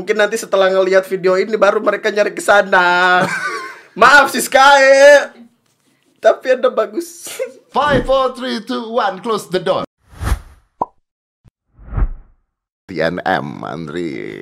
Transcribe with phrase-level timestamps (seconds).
[0.00, 3.20] Mungkin nanti setelah ngelihat video ini baru mereka nyari ke sana.
[4.00, 4.80] Maaf sih Sky.
[6.16, 7.28] Tapi ada bagus.
[7.76, 9.84] Five, four, three, two, one, close the door.
[12.88, 14.40] TNM, Andri.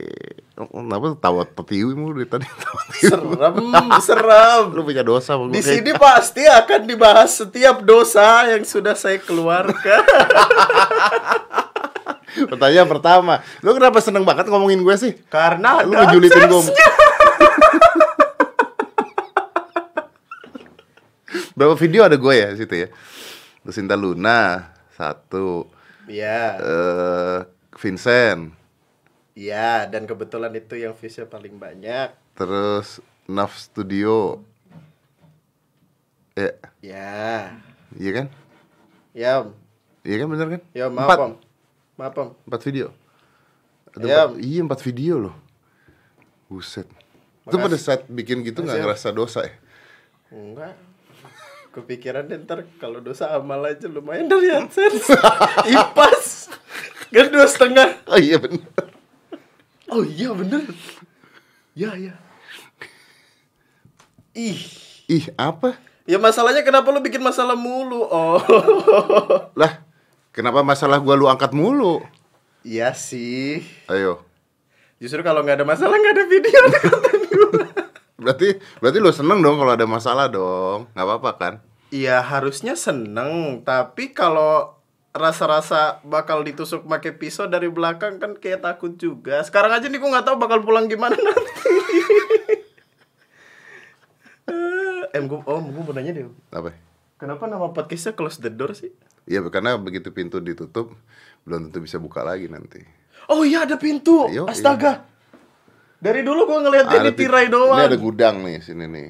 [0.55, 2.83] Kenapa tawa petiwi mulu dari tadi tawa?
[2.95, 3.59] Serem,
[3.99, 4.65] serem.
[4.79, 10.07] Lu punya dosa Di gua sini pasti akan dibahas setiap dosa yang sudah saya keluarkan.
[12.29, 15.13] Pertanyaan pertama, lu kenapa seneng banget ngomongin gue sih?
[15.27, 16.61] Karena Lu ngejulitin gue.
[21.53, 22.89] Berapa video ada gue ya situ ya?
[23.65, 25.67] Lucinta Luna satu,
[26.09, 27.39] Iya, eh
[27.77, 28.57] Vincent,
[29.33, 29.85] iya.
[29.85, 32.11] Dan kebetulan itu yang viewsnya paling banyak.
[32.33, 34.41] terus Naf Studio,
[36.33, 37.53] ya, Ya,
[37.93, 38.27] iya kan?
[39.13, 39.33] ya.
[40.01, 40.63] Iya kan bener kan?
[40.73, 41.19] ya maaf Empat.
[41.21, 41.33] om,
[41.99, 42.29] om.
[42.47, 42.95] Empat video.
[43.91, 44.19] Ada Ya.
[44.25, 45.37] empat- iya empat video loh.
[46.47, 46.87] Buset.
[47.45, 47.65] Itu Makasih.
[47.65, 49.55] pada saat bikin gitu nggak ngerasa dosa ya?
[50.31, 50.77] Enggak.
[51.69, 55.11] Kepikiran deh ntar kalau dosa amal aja lumayan dari AdSense.
[55.75, 56.49] Ipas.
[57.09, 57.99] Kan dua setengah.
[58.07, 58.63] Oh iya bener.
[59.89, 60.65] Oh iya bener.
[61.73, 62.15] Ya ya.
[64.33, 64.59] Ih.
[65.09, 65.77] Ih apa?
[66.05, 68.01] Ya masalahnya kenapa lu bikin masalah mulu?
[68.03, 68.41] Oh.
[69.55, 69.85] Lah,
[70.39, 71.99] kenapa masalah gua lu angkat mulu?
[72.63, 73.67] Iya sih.
[73.91, 74.23] Ayo.
[75.03, 77.51] Justru kalau nggak ada masalah nggak ada video ada konten gua.
[78.23, 80.87] Berarti berarti lu seneng dong kalau ada masalah dong.
[80.95, 81.55] nggak apa-apa kan?
[81.91, 84.75] Iya harusnya seneng, tapi kalau
[85.11, 89.43] rasa-rasa bakal ditusuk pakai pisau dari belakang kan kayak takut juga.
[89.43, 91.75] Sekarang aja nih gua nggak tahu bakal pulang gimana nanti.
[94.49, 96.27] Eh, em gua, om, gua mau nanya deh.
[96.55, 96.88] Apa?
[97.19, 98.95] Kenapa nama podcastnya Close the Door sih?
[99.27, 100.95] Iya karena begitu pintu ditutup
[101.43, 102.81] belum tentu bisa buka lagi nanti.
[103.27, 104.31] Oh iya ada pintu.
[104.31, 105.03] Yo, Astaga.
[105.99, 107.75] Dari dulu gua ngeliat ini pi- tirai doang.
[107.75, 109.09] Ini ada gudang nih sini nih.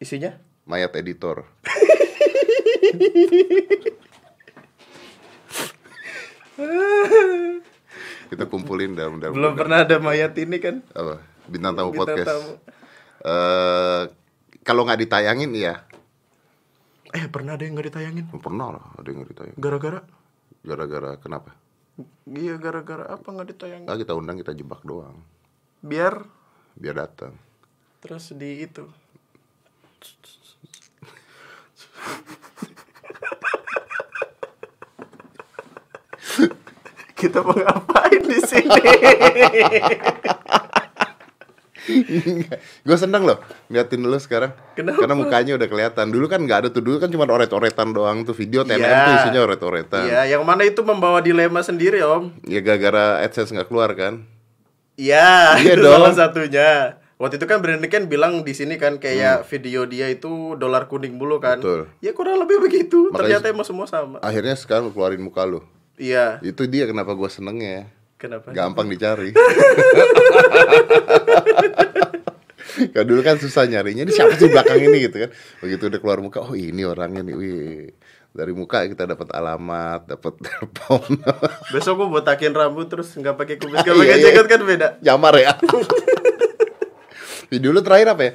[0.00, 0.32] Isinya?
[0.64, 1.44] Mayat editor.
[8.24, 9.58] Kita kumpulin dalam dalam Belum gudang.
[9.60, 10.80] pernah ada mayat ini kan?
[10.90, 12.28] apa bintang tamu Bintang podcast.
[12.28, 12.52] tamu.
[13.24, 14.02] Eh,
[14.64, 15.74] kalau nggak ditayangin ya
[17.14, 18.24] Eh pernah ada yang nggak ditayangin?
[18.42, 19.56] pernah lah ada yang nggak ditayang.
[19.56, 20.00] Gara-gara?
[20.64, 21.50] Gara-gara kenapa?
[22.26, 23.86] Iya gara-gara apa nggak ditayangin?
[23.86, 25.22] Nggak kita undang kita jebak doang
[25.78, 26.26] Biar
[26.74, 27.38] biar datang.
[28.02, 28.84] terus di itu
[37.14, 38.68] kita mau ngapain di sini
[42.80, 44.98] gue seneng loh ngeliatin dulu sekarang Kenapa?
[44.98, 48.32] karena mukanya udah kelihatan dulu kan nggak ada tuh dulu kan cuma oret-oretan doang tuh
[48.32, 49.00] video TNM Iya.
[49.02, 53.66] tuh isinya oret-oretan Iya, yang mana itu membawa dilema sendiri om ya gara-gara adsense nggak
[53.66, 54.24] keluar kan
[54.94, 55.26] Iya,
[55.58, 56.06] Iya itu dong.
[56.06, 56.70] salah satunya.
[57.14, 61.14] Waktu itu kan Brandon kan bilang di sini kan kayak video dia itu dolar kuning
[61.14, 61.56] mulu kan.
[61.56, 61.62] Hmm.
[61.62, 61.80] Betul.
[61.98, 63.08] Ya kurang lebih begitu.
[63.08, 64.18] Makanya- Ternyata emang semua sama.
[64.20, 66.38] akhirnya sekarang lu keluarin muka lu Iya.
[66.40, 68.50] itu dia kenapa gue senengnya Kenapa?
[68.50, 69.34] gampang dicari
[72.90, 75.30] Kalau dulu kan susah nyarinya, ini siapa sih belakang ini gitu kan.
[75.62, 77.94] Begitu udah keluar muka, oh ini orangnya nih, wih.
[78.30, 81.22] Dari muka kita dapat alamat, dapat telepon.
[81.72, 84.24] Besok gua botakin rambut terus nggak pakai kumis, nggak Iya, pakai iya.
[84.26, 84.88] jaket kan beda.
[85.00, 85.52] Nyamar ya.
[87.50, 88.32] video lu terakhir apa ya?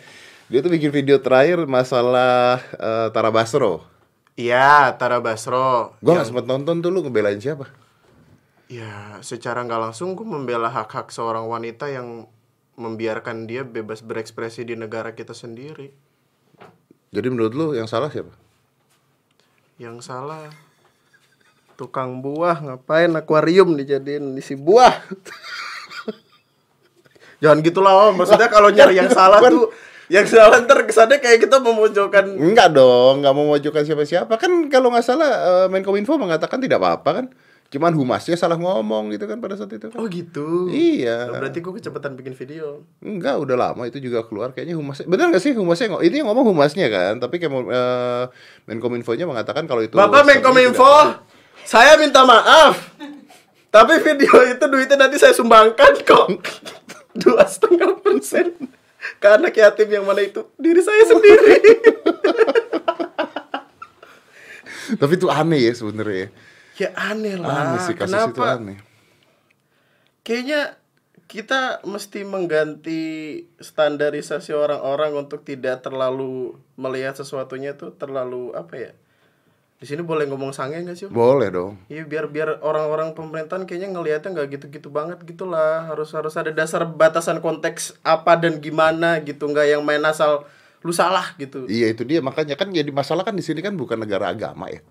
[0.47, 3.83] Dia tuh bikin video terakhir masalah eh, Tara Basro.
[4.33, 5.99] Iya, Tara Basro.
[5.99, 7.67] Gua Yang- gak sempet nonton tuh lu ngebelain siapa?
[8.69, 12.29] Ya, secara nggak langsung gue membela hak-hak seorang wanita yang
[12.79, 15.91] membiarkan dia bebas berekspresi di negara kita sendiri.
[17.11, 18.31] Jadi menurut lu yang salah siapa?
[19.75, 20.47] Yang salah
[21.75, 24.95] tukang buah ngapain akuarium dijadiin isi buah.
[27.43, 29.71] Jangan gitulah om, maksudnya kalau nyari yang salah tuh
[30.11, 34.35] yang salah ntar kesannya kayak kita memojokkan Enggak dong, nggak mau memojokkan siapa-siapa.
[34.35, 37.25] Kan kalau nggak salah eh, Menkominfo mengatakan tidak apa-apa kan.
[37.69, 39.97] Cuman humasnya salah ngomong gitu kan pada saat itu kan.
[40.01, 40.73] Oh gitu.
[40.73, 41.29] Iya.
[41.29, 42.81] Oh, berarti gue kecepatan bikin video.
[42.97, 45.05] Enggak, udah lama itu juga keluar kayaknya humasnya.
[45.05, 46.01] Benar nggak sih humasnya?
[46.01, 48.25] Itu yang ngomong humasnya kan, tapi kayak eh,
[48.65, 51.21] Menkominfo-nya mengatakan kalau itu Bapak Menkominfo,
[51.61, 52.97] saya minta maaf.
[53.69, 56.41] Tapi video itu duitnya nanti saya sumbangkan kok.
[57.21, 58.57] Dua setengah persen
[59.21, 61.57] ke anak yatim yang mana itu diri saya sendiri.
[65.01, 66.33] Tapi itu aneh ya sebenarnya.
[66.87, 66.91] Ya.
[66.95, 67.75] aneh lah.
[67.75, 68.31] Aneh sih kasus Kenapa?
[68.31, 68.77] itu aneh.
[70.23, 70.79] Kayaknya
[71.29, 73.01] kita mesti mengganti
[73.61, 78.91] standarisasi orang-orang untuk tidak terlalu melihat sesuatunya tuh terlalu apa ya?
[79.79, 81.07] Di sini boleh ngomong sange nggak sih?
[81.07, 81.79] Boleh dong.
[81.87, 86.83] Iya biar biar orang-orang pemerintahan kayaknya ngelihatnya nggak gitu-gitu banget gitulah harus harus ada dasar
[86.83, 90.43] batasan konteks apa dan gimana gitu nggak yang main asal
[90.83, 94.03] lu salah gitu Iya itu dia makanya kan jadi masalah kan di sini kan bukan
[94.03, 94.83] negara agama ya.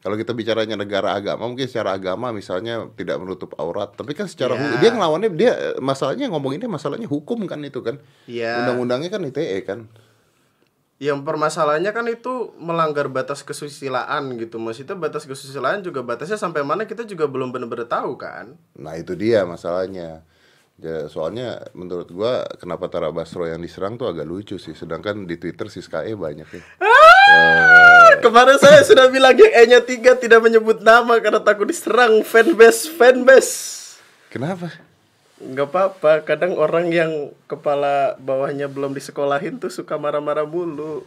[0.00, 4.52] Kalau kita bicaranya negara agama mungkin secara agama misalnya tidak menutup aurat, tapi kan secara
[4.52, 4.60] Ya.
[4.62, 8.00] hu- dia ngelawannya dia masalahnya ngomonginnya masalahnya hukum kan itu kan.
[8.24, 8.64] Iya.
[8.64, 9.80] Undang-undangnya kan ITE kan.
[11.00, 16.84] yang permasalahannya kan itu melanggar batas kesusilaan gitu maksudnya batas kesusilaan juga batasnya sampai mana
[16.84, 20.20] kita juga belum benar-benar tahu kan Nah itu dia masalahnya.
[20.76, 24.72] Ya, soalnya menurut gua kenapa Tara Basro yang diserang tuh agak lucu sih.
[24.72, 26.60] Sedangkan di Twitter si Sky banyak ya.
[28.20, 32.22] kemarin saya sudah bilang yang E nya tiga tidak menyebut nama karena takut diserang.
[32.22, 33.54] Fanbase fanbase.
[34.30, 34.70] Kenapa?
[35.40, 41.00] nggak apa-apa kadang orang yang kepala bawahnya belum disekolahin tuh suka marah-marah mulu.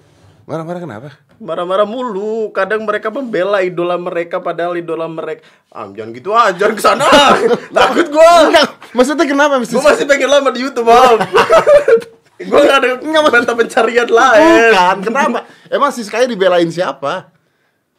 [0.49, 1.09] Marah-marah kenapa?
[1.43, 5.43] marah-marah mulu kadang mereka membela idola mereka padahal idola mereka
[5.75, 7.05] ah jangan gitu ah jangan ke sana
[7.77, 8.47] takut gua.
[8.47, 11.19] Enggak, maksudnya kenapa gua masih pengen lama di YouTube om
[12.47, 12.87] gua gak ada
[13.25, 15.39] mata pencarian lain Bukan, kenapa?
[15.67, 17.32] Emang si Sky dibelain siapa?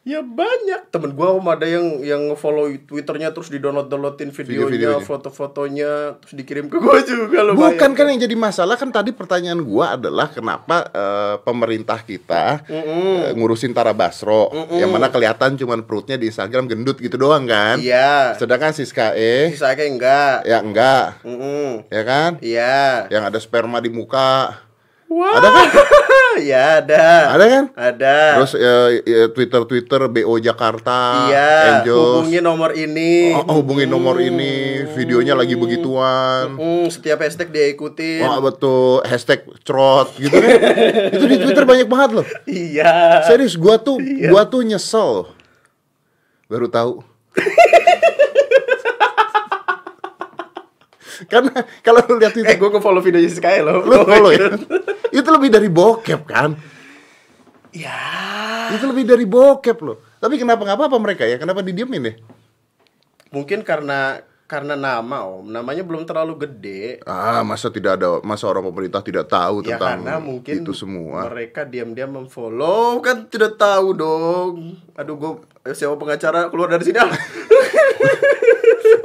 [0.05, 4.69] Ya banyak temen gua om ada yang yang follow twitternya terus di download downloadin videonya
[4.69, 5.01] Video-videonya.
[5.01, 5.91] foto-fotonya
[6.21, 9.97] terus dikirim ke gua juga lumayan Bukan kan yang jadi masalah kan tadi pertanyaan gua
[9.97, 16.29] adalah kenapa eh, pemerintah kita eh, ngurusin Tara Basro yang mana kelihatan cuman perutnya di
[16.29, 17.81] Instagram gendut gitu doang kan?
[17.81, 21.89] iya Sedangkan si Sky sisa kayak enggak ya enggak, Mm-mm.
[21.89, 22.31] ya kan?
[22.45, 24.61] iya Yang ada sperma di muka.
[25.05, 25.37] Wah.
[25.37, 25.67] Ada kan?
[26.49, 27.05] ya ada.
[27.31, 27.63] Ada kan?
[27.71, 28.15] Ada.
[28.35, 28.89] Terus eh,
[29.29, 32.25] Twitter-Twitter BO Jakarta, iya, Angels.
[32.25, 33.31] hubungi nomor ini.
[33.31, 36.57] Oh, oh, hubungin nomor ini, videonya lagi begituan.
[36.57, 38.25] Hmm, setiap hashtag dia ikutin.
[38.25, 40.49] Wah betul hashtag cerot gitu kan
[41.15, 43.21] itu di Twitter banyak banget loh Iya.
[43.23, 45.29] serius gua tuh gua tuh nyesel
[46.45, 47.01] baru tahu
[51.25, 53.81] karena kalau lu lihat Eh, Twitter gue follow videonya Sky loh.
[53.81, 54.51] lu follow ya
[55.11, 56.51] itu lebih dari bokep kan
[57.71, 58.71] Ya.
[58.71, 62.15] itu lebih dari bokep loh tapi kenapa nggak apa-apa mereka ya kenapa didiemin ya
[63.27, 67.01] Mungkin karena karena nama om, namanya belum terlalu gede.
[67.03, 71.27] ah masa tidak ada masa orang pemerintah tidak tahu Ya tentang karena mungkin itu semua
[71.27, 74.77] mereka diam-diam memfollow kan tidak tahu dong.
[74.93, 75.31] Aduh gue
[75.73, 77.09] siapa pengacara keluar dari sini ah.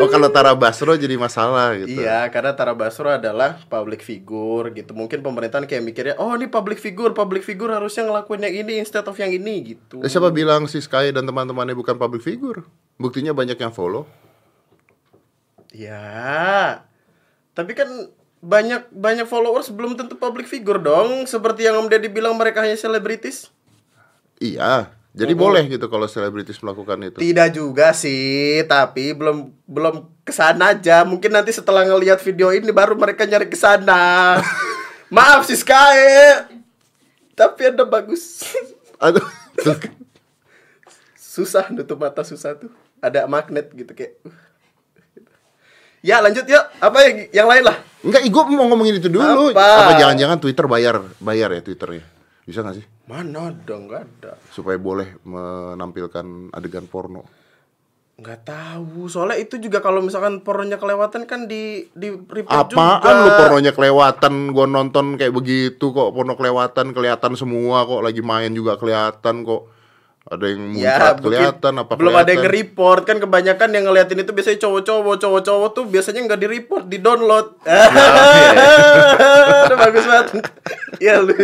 [0.01, 4.97] oh kalau Tara Basro jadi masalah gitu Iya, karena Tara Basro adalah public figure gitu.
[4.97, 9.05] Mungkin pemerintahan kayak mikirnya, oh ini public figure, public figure harusnya ngelakuin yang ini instead
[9.05, 10.01] of yang ini gitu.
[10.01, 12.65] Eh, siapa bilang si Sky dan teman-temannya bukan public figure?
[12.97, 14.09] Buktinya banyak yang follow.
[15.71, 16.83] Ya,
[17.55, 17.87] tapi kan
[18.41, 21.29] banyak banyak followers belum tentu public figure dong.
[21.29, 23.53] Seperti yang Om Deddy bilang mereka hanya selebritis.
[24.41, 27.19] Iya, jadi boleh gitu kalau selebritis melakukan itu.
[27.19, 31.03] Tidak juga sih, tapi belum belum ke sana aja.
[31.03, 34.39] Mungkin nanti setelah ngelihat video ini baru mereka nyari ke sana.
[35.15, 35.99] Maaf sih Sky,
[37.35, 38.47] tapi ada bagus.
[39.05, 39.27] Aduh,
[41.19, 42.71] susah nutup mata susah tuh.
[43.03, 44.15] Ada magnet gitu kayak.
[44.23, 44.37] uh.
[46.01, 47.77] Ya lanjut yuk, apa yang yang lain lah?
[48.01, 49.53] Enggak, gue mau ngomongin itu dulu.
[49.53, 49.91] Apa?
[49.91, 52.05] Apa jangan-jangan Twitter bayar bayar ya Twitternya?
[52.51, 52.87] Bisa nggak sih?
[53.07, 54.35] Mana dong, nggak ada.
[54.51, 57.23] Supaya boleh menampilkan adegan porno.
[58.19, 63.23] Nggak tahu, soalnya itu juga kalau misalkan pornonya kelewatan kan di di report Apaan juga.
[63.23, 64.35] lu pornonya kelewatan?
[64.51, 69.71] Gue nonton kayak begitu kok porno kelewatan kelihatan semua kok lagi main juga kelihatan kok.
[70.31, 72.43] Ada yang Ya, muncrat mungkin kelihatan apa belum ada yang kelihatan.
[72.47, 77.47] nge-report kan kebanyakan yang ngeliatin itu biasanya cowok-cowok, cowok-cowok tuh biasanya nggak di-report, di-download.
[77.67, 77.83] Ya,
[79.67, 80.27] Udah bagus banget.
[80.99, 81.35] ya lu.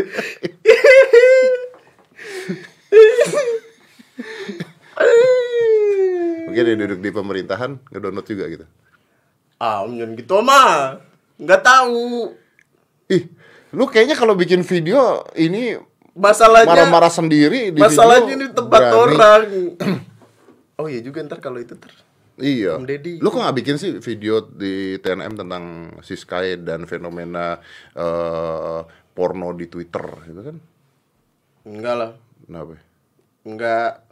[6.46, 8.64] Mungkin dia duduk di pemerintahan ngedownload juga gitu.
[9.58, 11.00] ah, om, jangan gitu mah.
[11.36, 12.32] Nggak tahu.
[13.08, 13.22] Ih,
[13.72, 15.76] lu kayaknya kalau bikin video ini
[16.16, 18.96] Masalahnya marah-marah sendiri di masalahnya di tempat berani.
[18.96, 19.42] orang.
[20.80, 21.92] oh iya juga ntar kalau itu ter.
[22.40, 22.76] Iya.
[22.80, 23.20] Om Deddy.
[23.20, 25.64] Lu kok nggak bikin sih video di TNM tentang
[26.00, 27.60] si Sky dan fenomena
[27.96, 28.80] eh,
[29.12, 30.56] porno di Twitter gitu kan?
[31.68, 32.10] Enggak lah.
[32.44, 32.74] Kenapa?
[33.44, 34.06] Enggak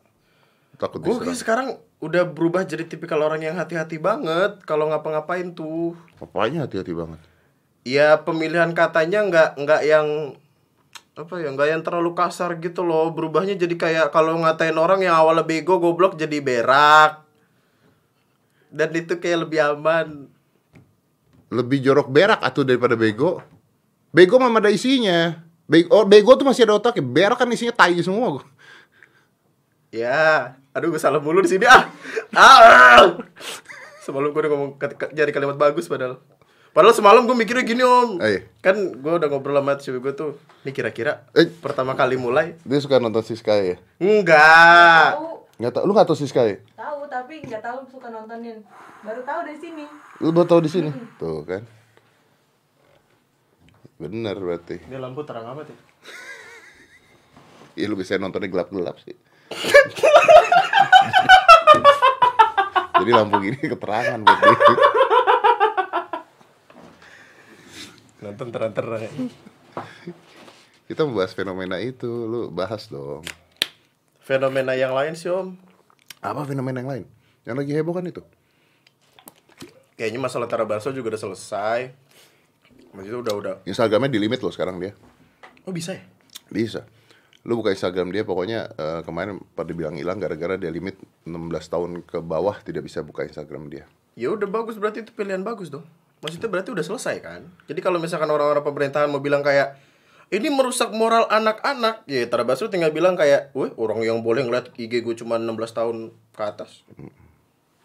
[0.74, 1.38] Takut Gue diserang.
[1.38, 1.68] sekarang
[2.02, 5.94] udah berubah jadi tipikal orang yang hati-hati banget kalau ngapa-ngapain tuh.
[6.18, 7.20] Apanya hati-hati banget.
[7.86, 10.06] Ya pemilihan katanya nggak nggak yang
[11.14, 15.14] apa ya nggak yang terlalu kasar gitu loh berubahnya jadi kayak kalau ngatain orang yang
[15.14, 17.22] awalnya bego goblok jadi berak
[18.74, 20.26] dan itu kayak lebih aman
[21.54, 23.38] Lebih jorok berak atuh daripada bego.
[24.10, 25.38] Bego mah ada isinya.
[25.70, 27.06] Bego, oh, bego tuh masih ada otaknya.
[27.06, 28.42] Berak kan isinya tai semua.
[29.94, 31.86] Ya, aduh gue salah mulu di sini ah.
[32.34, 33.22] Ah.
[34.04, 34.70] Semalam gue udah ngomong
[35.14, 36.18] jadi kalimat bagus padahal.
[36.74, 38.18] Padahal semalam gue mikirnya gini om.
[38.18, 38.50] Eh.
[38.58, 40.30] Kan gue udah ngobrol sama cewek gue tuh.
[40.62, 41.46] Nih kira-kira Eh.
[41.46, 42.58] pertama kali mulai.
[42.60, 43.78] Dia suka nonton Siska ya?
[43.96, 45.14] Enggak.
[45.14, 46.58] Tahu, Nggak tau, lu nggak tau Siska ya?
[46.74, 48.58] tahu tapi nggak tahu suka nontonin.
[49.00, 49.86] Baru tahu dari sini.
[50.18, 50.90] Lu baru tau di sini?
[51.14, 51.62] Tuh kan.
[53.94, 54.82] Bener berarti.
[54.82, 55.78] Ini lampu terang amat ya.
[57.74, 59.14] Iya lu bisa nontonnya gelap-gelap sih.
[62.94, 64.76] Jadi lampu gini keterangan buat dia.
[68.24, 69.04] Nonton terang-terang.
[69.04, 69.12] ya.
[70.88, 73.24] Kita membahas fenomena itu, lu bahas dong.
[74.24, 75.52] Fenomena yang lain sih om.
[76.24, 77.04] Apa fenomena yang lain?
[77.44, 78.24] Yang lagi heboh kan itu?
[80.00, 81.92] Kayaknya masalah Tara Basro juga udah selesai.
[82.96, 83.54] Maksudnya udah udah.
[83.68, 84.96] Instagramnya di limit loh sekarang dia.
[85.68, 86.02] Oh bisa ya?
[86.48, 86.88] Bisa.
[87.44, 90.96] Lu buka Instagram dia pokoknya eh, kemarin pada bilang hilang gara-gara dia limit
[91.28, 91.36] 16
[91.68, 93.84] tahun ke bawah tidak bisa buka Instagram dia.
[94.16, 95.84] Ya udah bagus berarti itu pilihan bagus dong.
[96.24, 97.44] Maksudnya berarti udah selesai kan?
[97.68, 99.76] Jadi kalau misalkan orang-orang pemerintahan mau bilang kayak
[100.32, 104.72] ini merusak moral anak-anak, ya Tara Basro tinggal bilang kayak, "Wih, orang yang boleh ngeliat
[104.72, 106.80] IG gue cuma 16 tahun ke atas."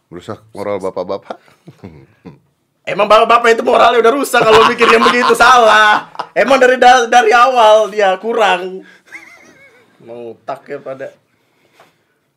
[0.07, 1.35] Merusak moral bapak-bapak.
[2.89, 6.09] Emang bapak-bapak itu moralnya udah rusak kalau mikir yang begitu salah.
[6.31, 8.87] Emang dari da- dari awal dia kurang.
[9.99, 11.11] Mengutak ya pada.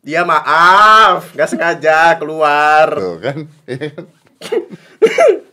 [0.03, 2.91] Dia maaf, nggak sengaja keluar.
[2.91, 3.37] Tuh kan.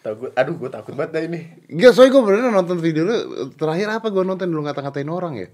[0.00, 1.40] Takut, aduh gue takut banget dah ini.
[1.68, 3.16] Enggak, soalnya gue beneran nonton video lu
[3.52, 5.48] Terakhir apa gue nonton lu ngata-ngatain orang ya?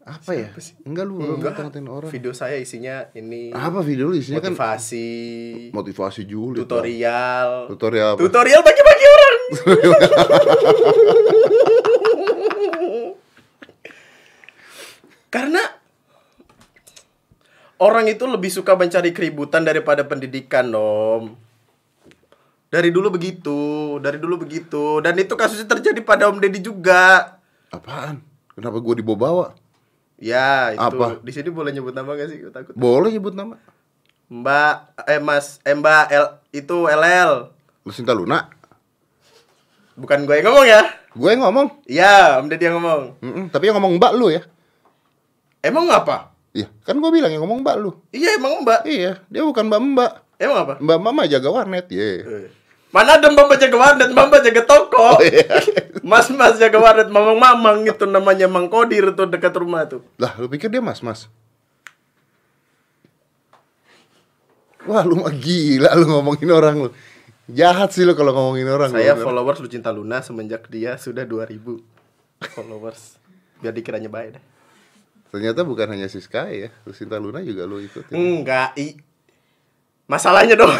[0.00, 0.48] Apa ya?
[0.48, 0.74] Siapa sih?
[0.88, 5.08] Enggak lu lu ngata-ngatain orang Video saya isinya ini Apa video lu isinya kan motivasi,
[5.76, 6.64] motivasi julid lah.
[6.64, 8.18] tutorial, Tutorial apa?
[8.18, 9.36] tutorial bagi-bagi orang.
[15.30, 15.60] Karena
[17.78, 21.49] orang itu lebih suka mencari keributan daripada pendidikan, Om.
[22.70, 23.58] Dari dulu begitu,
[23.98, 27.34] dari dulu begitu, dan itu kasusnya terjadi pada Om Deddy juga.
[27.68, 28.22] Apaan?
[28.54, 29.58] Kenapa gue dibawa-bawa?
[30.14, 31.18] Ya, itu Apa?
[31.18, 32.38] di sini boleh nyebut nama gak sih?
[32.38, 32.76] Gue takut.
[32.78, 33.58] Boleh nyebut nama
[34.28, 37.50] Mbak, eh Mas, eh Mbak L, itu LL.
[37.82, 38.46] Lucinta Luna
[39.96, 40.82] Bukan gue yang ngomong ya.
[41.10, 43.02] Gue yang ngomong Iya, Om Deddy yang ngomong.
[43.18, 44.46] Mm-mm, Tapi yang ngomong mbak lu ya
[45.58, 46.30] Emang apa?
[46.54, 48.80] Iya, kan gue bilang yang ngomong mbak lu Iya, emang Mbak.
[48.86, 50.74] Iya, dia bukan mbak-mbak Emang apa?
[50.78, 52.48] Mbak mama jaga warnet, ye Eh.
[52.90, 55.22] Mana ada mbak jaga warnet, mbak jaga toko.
[56.10, 60.02] Mas-mas jaga warnet, mamang-mamang itu namanya Mang Kodir tuh dekat rumah tuh.
[60.18, 61.30] Lah, lu pikir dia mas-mas?
[64.90, 66.90] Wah, lu mah gila lu ngomongin orang lu
[67.50, 69.26] Jahat sih lu kalau ngomongin orang Saya lu.
[69.26, 71.82] followers Lucinta Luna semenjak dia sudah 2000
[72.54, 73.18] followers.
[73.60, 74.44] Biar dikiranya baik deh.
[75.30, 78.96] Ternyata bukan hanya Siska ya Lucinta Luna juga lu ikutin Enggak, i.
[80.10, 80.74] Masalahnya dong.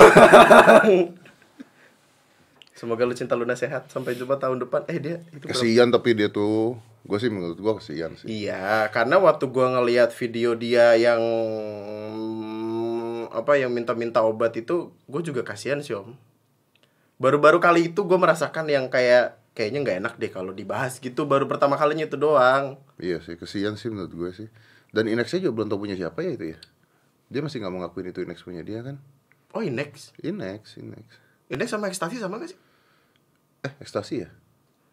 [2.81, 4.89] Semoga Lucinta Luna sehat sampai jumpa tahun depan.
[4.89, 8.89] Eh dia itu berapa- Kesian tapi dia tuh Gue sih menurut gue kesian sih Iya,
[8.89, 11.21] karena waktu gua ngelihat video dia yang
[13.31, 16.13] apa yang minta-minta obat itu, gue juga kasihan sih om.
[17.17, 21.25] Baru-baru kali itu gue merasakan yang kayak kayaknya nggak enak deh kalau dibahas gitu.
[21.25, 22.77] Baru pertama kalinya itu doang.
[22.97, 24.49] Iya sih, kesian sih menurut gue sih
[24.93, 26.59] Dan Inexnya juga belum tau punya siapa ya itu ya
[27.33, 29.01] Dia masih gak mau ngakuin itu Inex punya dia kan
[29.57, 31.07] Oh Inex, Inex, Inex
[31.49, 32.59] Inex sama ekstasi sama gak sih?
[33.61, 34.29] Eh, ekstasi ya?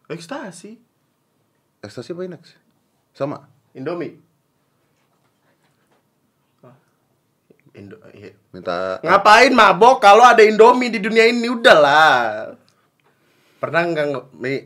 [0.08, 0.76] Ekstasi,
[1.78, 2.56] Ekstasi apa Inex?
[3.14, 3.46] Sama?
[3.72, 4.18] Indomie.
[7.76, 8.34] Indo, iya.
[8.50, 12.50] Minta Ngapain mabok kalau ada Indomie di dunia ini udahlah.
[13.58, 14.06] Pernah nggak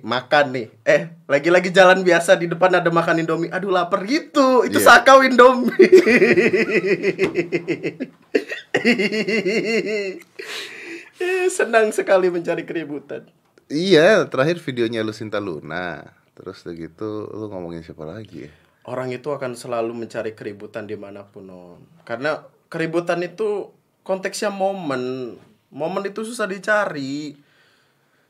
[0.00, 0.66] makan nih?
[0.85, 3.52] Eh, lagi-lagi jalan biasa di depan ada makan Indomie.
[3.52, 4.64] Aduh lapar gitu.
[4.64, 4.87] Itu Iya.
[5.04, 5.76] sakau Indomie.
[11.23, 13.23] Eh, Senang sekali mencari keributan.
[13.73, 16.05] Iya, terakhir videonya Lucinta Luna
[16.37, 18.52] Terus udah gitu, lu ngomongin siapa lagi ya?
[18.85, 22.05] Orang itu akan selalu mencari keributan di mana pun, Om.
[22.05, 25.37] Karena keributan itu konteksnya momen.
[25.73, 27.37] Momen itu susah dicari.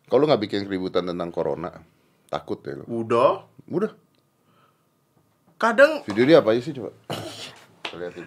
[0.07, 1.73] Kalau lu gak bikin keributan tentang corona,
[2.29, 3.49] takut ya lu Udah.
[3.71, 3.95] Udah,
[5.63, 6.91] Kadang video dia apa aja sih coba?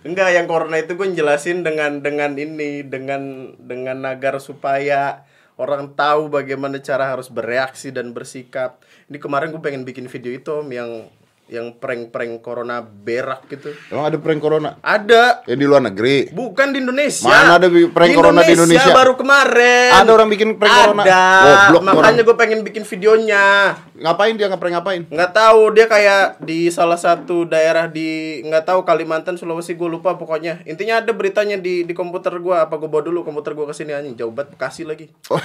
[0.07, 6.27] Enggak, yang corona itu gue jelasin dengan dengan ini, dengan dengan agar supaya orang tahu
[6.27, 8.83] bagaimana cara harus bereaksi dan bersikap.
[9.07, 11.07] Ini kemarin gue pengen bikin video itu om yang
[11.45, 13.69] yang prank-prank corona berak gitu.
[13.93, 14.81] Emang ada prank corona?
[14.81, 15.45] Ada.
[15.45, 16.33] Ya di luar negeri.
[16.33, 17.29] Bukan di Indonesia.
[17.29, 18.89] Mana ada prank corona di Indonesia?
[18.89, 19.93] baru kemarin.
[19.93, 21.03] Ada orang bikin prank corona?
[21.05, 21.23] Ada.
[21.69, 23.77] Tuh Makanya gue pengen bikin videonya.
[23.93, 25.01] Ngapain dia ngeprank ngapain?
[25.05, 30.17] Nggak tahu dia kayak di salah satu daerah di nggak tahu Kalimantan Sulawesi gue lupa
[30.17, 30.65] pokoknya.
[30.65, 32.57] Intinya ada beritanya di di komputer gue.
[32.57, 35.13] Apa gue bawa dulu komputer gue ke sini anjing jauh banget Bekasi lagi.
[35.29, 35.37] Oh,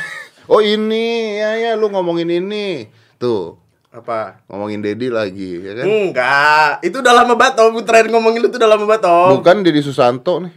[0.57, 2.89] oh ini ya ya lu ngomongin ini.
[3.21, 4.47] Tuh, Apa?
[4.47, 5.87] ngomongin Dedi lagi ya kan?
[5.87, 7.83] Enggak, itu udah lama banget Om.
[7.83, 9.43] Terakhir ngomongin lu tuh udah lama banget Om.
[9.43, 10.55] Bukan Dedi Susanto nih.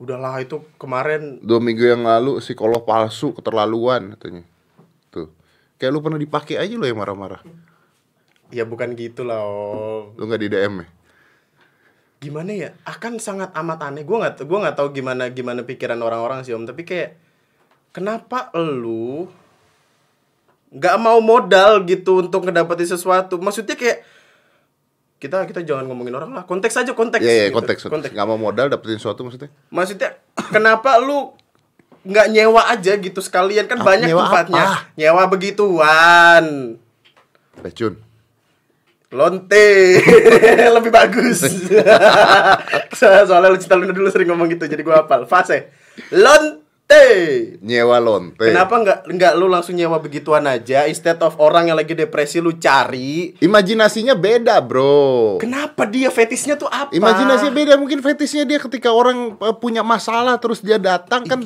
[0.00, 4.42] Udahlah itu kemarin Dua minggu yang lalu psikolog palsu keterlaluan katanya.
[5.12, 5.28] Tuh.
[5.76, 7.44] Kayak lu pernah dipakai aja lo yang marah-marah.
[8.48, 10.16] Ya bukan gitu lah Om.
[10.16, 10.86] Lu nggak di DM ya?
[12.24, 12.72] Gimana ya?
[12.88, 14.00] Akan sangat amat aneh.
[14.00, 16.64] Gue nggak gua nggak tahu gimana gimana pikiran orang-orang sih Om.
[16.64, 17.20] Tapi kayak
[17.92, 19.28] kenapa lu
[20.74, 23.38] nggak mau modal gitu untuk ngedapetin sesuatu?
[23.38, 24.02] Maksudnya kayak
[25.16, 26.44] kita kita jangan ngomongin orang lah.
[26.44, 27.22] Konteks aja konteks.
[27.22, 27.56] Iya, iya, gitu.
[27.56, 28.12] konteks, konteks.
[28.12, 29.48] Nggak mau modal dapetin sesuatu maksudnya?
[29.70, 30.18] Maksudnya
[30.50, 31.32] kenapa lu
[32.04, 34.64] nggak nyewa aja gitu sekalian kan Ah, banyak nyewa tempatnya.
[34.66, 34.76] apa?
[34.92, 36.44] Nyewa begituan.
[37.56, 37.94] Racun.
[39.08, 39.68] Lonte
[40.76, 41.46] lebih bagus.
[42.92, 45.24] So- Soalnya lu cinta Luna dulu sering ngomong gitu jadi gua hafal.
[45.24, 45.70] Fase.
[46.10, 46.63] Lonte.
[47.64, 48.52] Nyewa lonte.
[48.52, 52.54] Kenapa nggak nggak lu langsung nyewa begituan aja instead of orang yang lagi depresi lu
[52.60, 53.32] cari?
[53.40, 55.40] Imajinasinya beda, Bro.
[55.40, 56.92] Kenapa dia fetisnya tuh apa?
[56.92, 61.40] Imajinasinya beda mungkin fetisnya dia ketika orang eh, punya masalah terus dia datang kan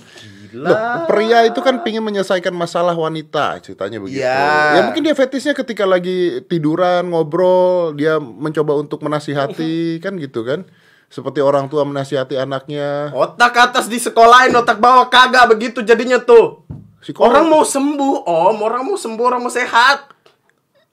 [0.48, 0.64] Gila.
[0.64, 4.24] Loh, pria itu kan pingin menyelesaikan masalah wanita ceritanya begitu.
[4.24, 4.80] Ya.
[4.80, 10.64] Ya mungkin dia fetisnya ketika lagi tiduran ngobrol dia mencoba untuk menasihati kan gitu kan.
[11.08, 13.16] Seperti orang tua menasihati anaknya.
[13.16, 16.68] Otak atas di sekolahin, otak bawah kagak begitu jadinya tuh.
[17.00, 17.32] Psikolog.
[17.32, 18.56] Orang mau sembuh, om.
[18.60, 20.12] Orang mau sembuh, orang mau sehat.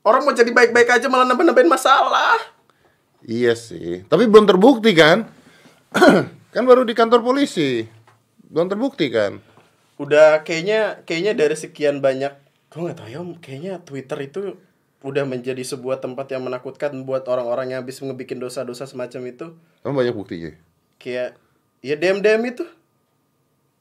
[0.05, 2.38] Orang mau jadi baik-baik aja malah nambah-nambahin masalah.
[3.25, 5.25] Iya sih, tapi belum terbukti kan?
[6.53, 7.81] kan baru di kantor polisi.
[8.45, 9.41] Belum terbukti kan?
[9.98, 12.38] Udah kayaknya kayaknya dari sekian banyak,
[12.69, 13.22] gue nggak tahu ya.
[13.41, 14.39] Kayaknya Twitter itu
[15.05, 19.45] udah menjadi sebuah tempat yang menakutkan buat orang-orang yang habis ngebikin dosa-dosa semacam itu.
[19.85, 20.51] Kan banyak buktinya.
[20.97, 21.38] Kayak
[21.79, 22.65] ya DM DM itu.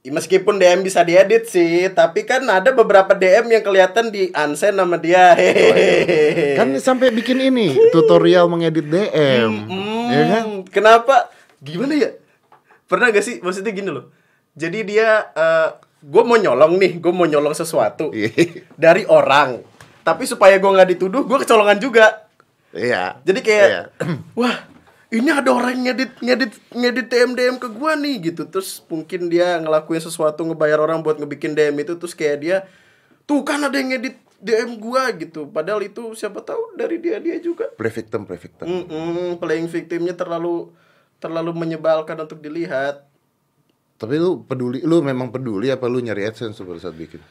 [0.04, 4.76] Ya, meskipun DM bisa diedit sih, tapi kan ada beberapa DM yang kelihatan di unsend
[4.76, 5.32] sama dia.
[5.32, 6.60] Hehehe.
[6.60, 9.64] Kan sampai bikin ini tutorial mengedit DM.
[9.64, 10.44] Hmm, Ya kan?
[10.68, 11.32] Kenapa?
[11.64, 12.12] Gimana ya?
[12.84, 13.40] Pernah gak sih?
[13.40, 14.12] Maksudnya gini loh.
[14.52, 15.24] Jadi dia,
[15.98, 18.60] gue mau nyolong nih, gue mau nyolong sesuatu Iya.
[18.76, 19.64] dari orang.
[20.04, 22.28] Tapi supaya gue nggak dituduh, gue kecolongan juga.
[22.76, 23.18] Iya.
[23.24, 23.82] Jadi kayak, Iya.
[24.38, 24.56] wah
[25.08, 28.42] ini ada orang ngedit ngedit ngedit DM DM ke gue nih gitu.
[28.44, 31.96] Terus mungkin dia ngelakuin sesuatu ngebayar orang buat ngebikin DM itu.
[31.96, 32.56] Terus kayak dia,
[33.24, 35.48] tuh kan ada yang ngedit DM gue gitu.
[35.48, 37.72] Padahal itu siapa tahu dari dia dia juga.
[37.72, 38.66] Play victim, play victim.
[38.68, 40.68] Mm-mm, playing victimnya terlalu
[41.16, 43.08] terlalu menyebalkan untuk dilihat.
[43.96, 47.22] Tapi lu peduli, lu memang peduli apa lu nyari AdSense pada saat bikin?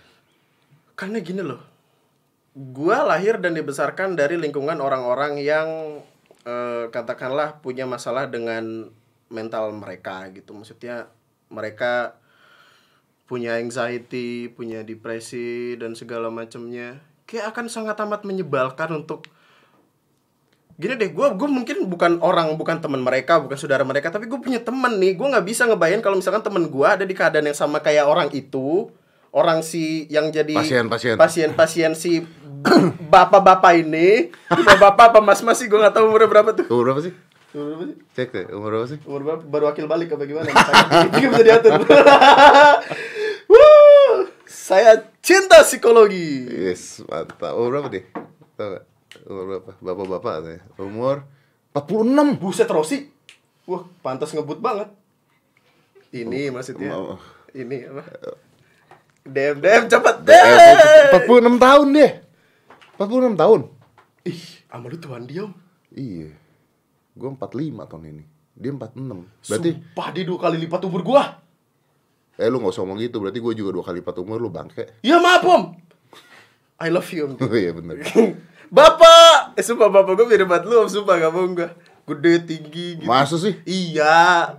[0.96, 1.60] Karena gini loh,
[2.54, 6.00] gua lahir dan dibesarkan dari lingkungan orang-orang yang
[6.46, 8.94] eh, katakanlah punya masalah dengan
[9.34, 10.54] mental mereka gitu.
[10.54, 11.10] Maksudnya
[11.50, 12.22] mereka
[13.26, 17.02] punya anxiety, punya depresi dan segala macamnya.
[17.26, 19.26] Kayak akan sangat amat menyebalkan untuk
[20.74, 24.42] gini deh gue gue mungkin bukan orang bukan teman mereka bukan saudara mereka tapi gue
[24.42, 27.54] punya temen nih gue nggak bisa ngebayang kalau misalkan temen gue ada di keadaan yang
[27.54, 28.90] sama kayak orang itu
[29.34, 31.16] orang si yang jadi Pasien, pasien.
[31.18, 32.22] pasien pasien si
[33.12, 34.30] bapak-bapak ini
[34.78, 37.14] bapak apa mas-mas sih gue nggak tahu umurnya berapa tuh Umur berapa sih?
[37.52, 39.00] umur berapa sih Cek deh, umur berapa sih?
[39.04, 41.72] umur berapa baru wakil balik apa gimana Makanya bisa diatur
[43.46, 44.16] Wuh,
[44.46, 47.54] saya cinta psikologi Yes, mantap.
[47.54, 48.04] Umur berapa deh?
[48.54, 48.84] Tahu gak?
[49.24, 49.72] Umur berapa?
[49.78, 50.62] Bapak-bapak katanya.
[50.78, 51.16] Umur
[51.74, 52.38] 46.
[52.38, 53.10] buset Rosi
[53.64, 54.94] wah pantas ngebut banget
[56.12, 56.94] ini maksudnya
[57.52, 58.04] ini apa
[59.24, 62.12] dem dem cepet dem 46 tahun deh.
[63.00, 63.62] 46 tahun.
[64.24, 65.54] ih sama lu tuan dia om
[65.94, 66.34] Iya.
[67.14, 68.24] Gue 45 tahun ini.
[68.58, 69.50] Dia 46.
[69.50, 71.24] Berarti Sumpah dia dua kali lipat umur gua
[72.34, 73.22] eh lu gak usah ngomong gitu.
[73.22, 74.90] Berarti gue juga dua kali lipat umur lu bangke.
[75.06, 75.64] ya maaf om
[76.82, 78.02] I love you om Oh iya bener.
[78.74, 81.70] Bapak, eh sumpah bapak gue mirip banget lu, om, sumpah gak bohong gue
[82.04, 83.54] Gede, tinggi gitu Masa sih?
[83.64, 84.58] Iya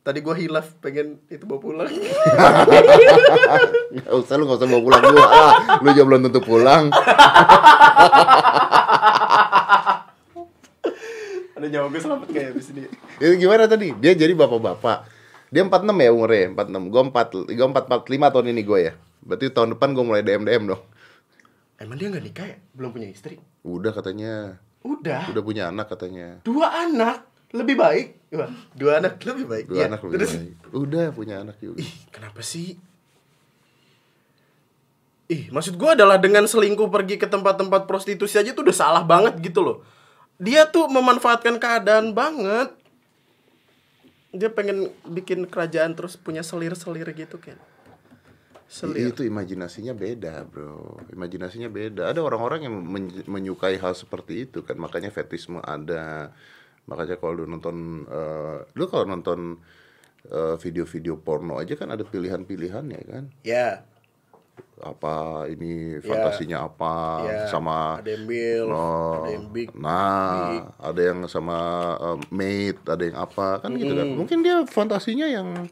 [0.00, 1.92] Tadi gue hilaf, pengen itu bawa pulang
[3.92, 5.28] Gak usah lu gak usah bawa pulang gua.
[5.28, 6.88] Ah, lu juga belum tentu pulang.
[11.52, 12.88] Ada nyawa gue selamat kayak abis ini
[13.20, 13.92] Itu gimana tadi?
[14.00, 15.04] Dia jadi bapak-bapak.
[15.52, 16.88] Dia 46 ya umurnya, 46.
[16.88, 18.92] Gue 4 gue 4 45 tahun ini gue ya.
[19.20, 20.80] Berarti tahun depan gue mulai DM DM dong.
[21.76, 22.56] Emang dia gak nikah ya?
[22.72, 23.36] Belum punya istri?
[23.60, 24.56] Udah katanya.
[24.80, 25.28] Udah.
[25.28, 26.40] Udah punya anak katanya.
[26.40, 28.06] Dua anak lebih baik.
[28.30, 29.64] Wah, dua anak lebih baik.
[29.66, 30.54] Dua Iya, anak lebih terus- baik.
[30.70, 31.82] Udah punya anak juga.
[31.82, 32.78] Ih, kenapa sih?
[35.30, 39.38] Ih, maksud gua adalah dengan selingkuh pergi ke tempat-tempat prostitusi aja tuh udah salah banget
[39.38, 39.78] gitu loh.
[40.42, 42.74] Dia tuh memanfaatkan keadaan banget.
[44.30, 47.58] Dia pengen bikin kerajaan terus punya selir-selir gitu kan.
[48.70, 49.10] Selir.
[49.10, 51.02] Itu imajinasinya beda, bro.
[51.10, 52.14] Imajinasinya beda.
[52.14, 56.30] Ada orang-orang yang men- menyukai hal seperti itu kan, makanya fetisme ada.
[56.88, 59.58] Makanya kalau lu nonton, eh, lu kalau nonton
[60.30, 63.24] eh, video-video porno aja kan ada pilihan-pilihannya kan.
[63.40, 63.84] Ya,
[64.80, 66.92] Apa ini fantasinya apa
[67.28, 67.40] ya.
[67.52, 69.68] sama ada yang mil, ada yang big.
[69.76, 71.58] Nah, ada yang sama
[72.00, 74.08] eh, mate, ada yang apa kan gitu kan.
[74.08, 74.16] Hmm.
[74.24, 75.68] Mungkin dia fantasinya yang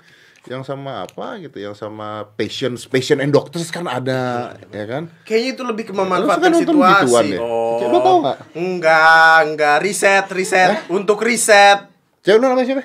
[0.48, 5.12] yang sama apa gitu, yang sama patients, patient and doctors kan ada, ya kan?
[5.22, 7.04] Kayaknya itu lebih ke memanfaatkan nonton situasi.
[7.04, 7.40] gituan ya?
[7.40, 7.78] Oh.
[7.84, 8.38] Lu tau nggak?
[8.56, 9.76] Enggak, enggak.
[9.80, 10.88] Riset, riset.
[10.88, 11.87] Untuk riset.
[12.20, 12.84] Cewek lu namanya siapa?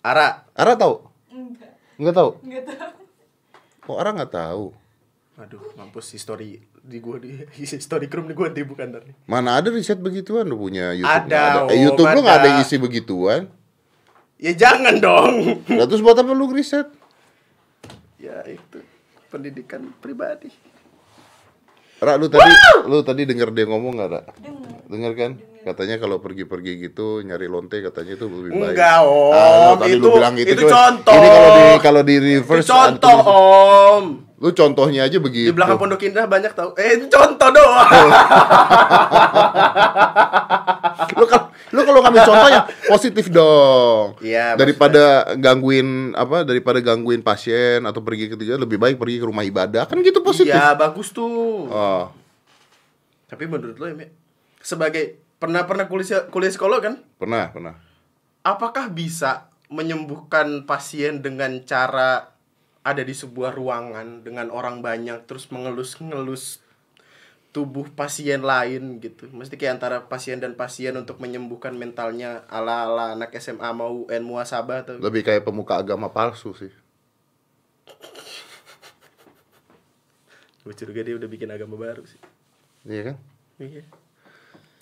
[0.00, 0.28] Ara.
[0.52, 0.94] Ara tahu?
[1.28, 1.70] Enggak.
[1.96, 2.30] Enggak tahu?
[2.42, 2.90] Enggak tahu.
[3.84, 4.64] Oh, Ara nggak tahu.
[5.34, 9.14] Aduh, mampus history di gua di history room di gua nanti bukan ntar nih.
[9.24, 11.30] Mana ada riset begituan lu punya YouTube?
[11.30, 12.62] Ada, nggak Eh, YouTube lu nggak ada ada.
[12.62, 13.46] isi begituan.
[14.42, 15.62] Ya jangan dong.
[15.70, 16.86] Lah terus buat apa lu riset?
[18.18, 18.78] ya itu
[19.26, 20.46] pendidikan pribadi.
[21.98, 22.50] Ra, lu tadi
[22.86, 24.20] lu tadi denger dia ngomong nggak, Ra?
[24.36, 24.82] Dengar.
[24.86, 25.32] Dengar kan?
[25.62, 28.74] Katanya kalau pergi-pergi gitu nyari lonte katanya itu lebih baik.
[28.74, 29.32] Enggak, Om.
[29.32, 30.52] Ah, tadi lu Itu- bilang gitu.
[30.52, 31.14] itu contoh.
[31.14, 34.04] Ini kalau di kalau di Itu reverse contoh, ada tulisan- Om.
[34.38, 35.46] Lu contohnya aja begitu.
[35.46, 36.74] Di belakang Pondok Indah banyak tahu.
[36.74, 37.90] Eh, itu contoh doang.
[41.72, 44.16] lu kalau ngambil contohnya positif dong.
[44.20, 46.44] Iya, Daripada gangguin apa?
[46.44, 49.88] Daripada gangguin pasien atau pergi ke tiga lebih baik pergi ke rumah ibadah.
[49.88, 50.52] Kan gitu positif.
[50.52, 51.66] Iya, bagus tuh.
[51.72, 52.12] Oh,
[53.26, 54.06] Tapi menurut lo ya, Mi,
[54.60, 56.94] sebagai pernah pernah kuliah kuliah psikolog kan?
[57.18, 57.74] pernah, pernah.
[58.46, 62.30] Apakah bisa menyembuhkan pasien dengan cara
[62.82, 66.61] ada di sebuah ruangan dengan orang banyak terus mengelus-ngelus
[67.52, 69.28] tubuh pasien lain gitu.
[69.28, 74.88] Mesti kayak antara pasien dan pasien untuk menyembuhkan mentalnya ala-ala anak SMA mau UN muasabah
[74.88, 74.98] tuh.
[74.98, 76.72] Lebih kayak pemuka agama palsu sih.
[80.64, 82.18] Gue curiga dia udah bikin agama baru sih.
[82.88, 83.16] Iya kan?
[83.60, 83.82] Iya.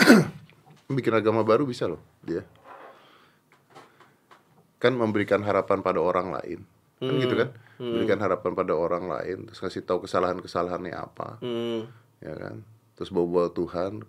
[0.97, 2.45] Bikin agama baru bisa loh dia.
[4.81, 6.65] Kan memberikan harapan pada orang lain.
[7.01, 7.49] Kan gitu kan?
[7.81, 11.89] Memberikan harapan pada orang lain terus kasih tahu kesalahan-kesalahannya apa, Hmm.
[12.21, 12.63] Ya kan?
[12.95, 14.05] Terus bawa-bawa Tuhan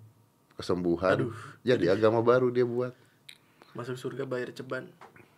[0.55, 1.31] kesembuhan.
[1.63, 2.93] Jadi agama baru dia buat
[3.71, 4.91] Masuk surga bayar ceban.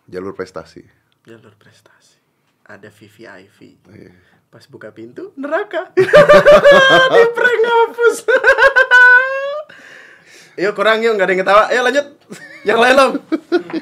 [0.04, 0.82] jalur prestasi.
[1.22, 2.18] Jalur prestasi.
[2.66, 3.58] Ada VVIP.
[3.88, 4.10] Iya.
[4.50, 5.90] Pas buka pintu, neraka.
[7.14, 8.16] Di prank ngapus.
[10.54, 11.62] Yuk kurang yuk, nggak ada yang ketawa.
[11.66, 12.06] Ayo lanjut.
[12.68, 13.12] Yang lain om.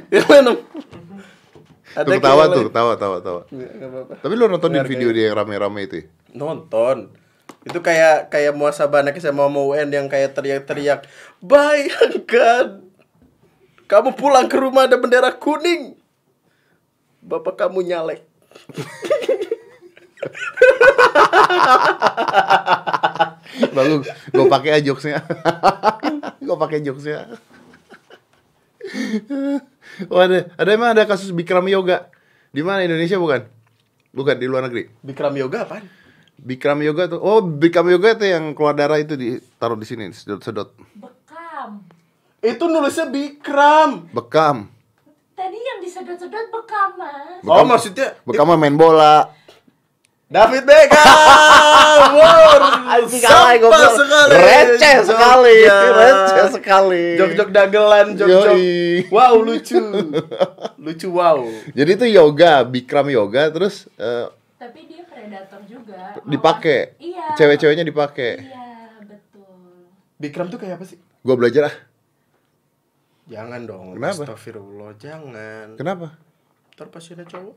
[0.08, 0.58] Yang lain om.
[1.92, 3.40] Tuh yang ketawa tuh, ketawa, tawa, tawa.
[3.52, 4.14] Nggak, nggak apa-apa.
[4.24, 5.94] Tapi lu nontonin video dia yang rame-rame itu?
[6.00, 6.04] ya?
[6.32, 7.12] Nonton.
[7.62, 11.06] Itu kayak kayak muasabah anak SMA mau UN yang kayak teriak-teriak.
[11.38, 12.82] Bayangkan.
[13.86, 15.94] Kamu pulang ke rumah ada bendera kuning.
[17.22, 18.26] Bapak kamu nyalek.
[23.76, 25.22] Lalu gue pakai aja jokesnya.
[26.46, 27.28] gue pakai jokesnya.
[30.10, 32.10] oh ada, ada emang ada kasus Bikram Yoga.
[32.50, 33.46] Di mana Indonesia bukan?
[34.12, 34.92] Bukan di luar negeri.
[35.00, 36.01] Bikram yoga apaan?
[36.38, 37.20] Bikram Yoga tuh.
[37.20, 40.72] Oh, Bikram Yoga tuh yang keluar darah itu ditaruh di sini, sedot-sedot.
[40.96, 41.84] Bekam.
[42.40, 44.08] Itu nulisnya Bikram.
[44.10, 44.72] Bekam.
[45.32, 47.42] Tadi yang disedot-sedot bekam, Mas.
[47.42, 49.32] Oh, maksudnya Bekam mah main bola.
[50.32, 51.00] David Beckham.
[52.12, 54.32] Wow, sampah sekali.
[54.32, 55.56] Receh sekali.
[55.68, 57.04] Receh sekali.
[57.20, 58.56] Jok-jok dagelan, jok-jok.
[59.12, 59.80] Wow, lucu.
[60.80, 61.40] Lucu wow.
[61.72, 64.91] Jadi itu yoga, Bikram Yoga terus eh, Tapi dia
[65.22, 66.00] predator juga.
[66.26, 66.98] dipakai.
[66.98, 67.38] Iya.
[67.38, 68.42] Cewek-ceweknya dipakai.
[68.42, 68.66] Iya,
[69.06, 69.86] betul.
[70.18, 70.98] Bikram tuh kayak apa sih?
[71.22, 71.76] Gua belajar ah.
[73.30, 73.86] Jangan dong.
[73.94, 74.26] Kenapa?
[74.26, 75.78] Astagfirullah, jangan.
[75.78, 76.18] Kenapa?
[76.74, 77.56] Ntar pasiennya cowok.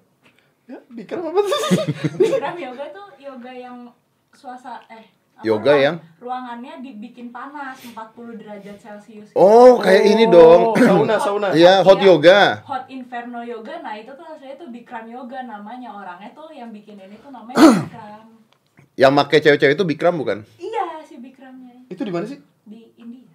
[0.69, 1.53] Ya, Bikram apa sih?
[2.21, 3.89] Bikram yoga tuh yoga yang
[4.33, 5.05] suasana eh
[5.41, 5.95] Yoga ruang- yang?
[6.17, 7.93] ruangannya dibikin panas 40
[8.35, 10.73] derajat celcius Oh, kayak ini dong.
[10.73, 11.47] sauna, sauna.
[11.57, 12.63] Iya, hot yoga.
[12.63, 16.95] hot inferno yoga nah itu tuh aslinya tuh Bikram yoga namanya orangnya tuh yang bikin
[16.95, 18.25] ini tuh namanya Bikram
[18.95, 20.37] Yang make cewek-cewek itu Bikram bukan?
[20.55, 22.39] iya si Bikramnya Itu di mana sih?
[22.63, 23.29] di India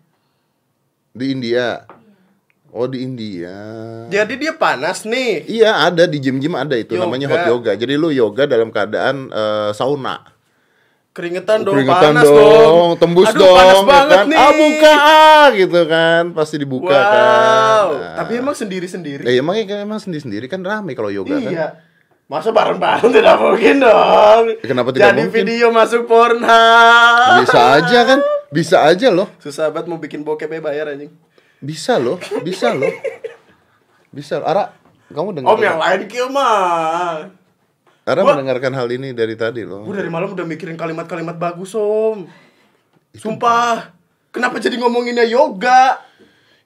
[1.13, 1.67] Di India.
[1.79, 1.99] iya
[2.71, 3.51] Oh, di India.
[4.07, 5.43] Jadi dia panas nih.
[5.45, 7.03] Iya, ada di gym-gym ada itu Yoga.
[7.03, 7.73] namanya hot yoga.
[7.75, 10.23] Jadi lu yoga dalam keadaan eh, sauna.
[11.21, 14.25] Keringetan dong, Keringetan panas dong, tembus Aduh, dong, panas ya banget kan?
[14.25, 14.39] nih.
[14.41, 17.13] Ah buka ah, gitu kan, pasti dibuka wow.
[17.13, 17.85] kan.
[17.93, 18.17] Nah.
[18.25, 19.29] Tapi emang sendiri-sendiri.
[19.29, 21.53] Eh, emang emang sendiri-sendiri kan rame kalau yoga kan.
[21.53, 21.69] Iya.
[22.25, 24.45] Masa bareng-bareng tidak mungkin dong.
[24.65, 25.37] Kenapa tidak Jadi mungkin?
[25.45, 27.45] video masuk Pornhub.
[27.45, 28.19] Bisa aja kan?
[28.49, 29.29] Bisa aja loh.
[29.45, 31.13] Susah banget mau bikin bokep ya bayar anjing.
[31.61, 32.89] Bisa loh, bisa loh.
[34.09, 34.41] Bisa.
[34.41, 34.73] Ara,
[35.13, 35.53] kamu dengar?
[35.53, 37.29] Om yang lain kieu mah.
[38.03, 39.85] Ara Gua- mendengarkan hal ini dari tadi loh.
[39.85, 42.25] Gue dari malam udah mikirin kalimat-kalimat bagus, Om.
[43.13, 43.93] Sumpah.
[44.31, 45.99] Kenapa jadi ngomonginnya yoga?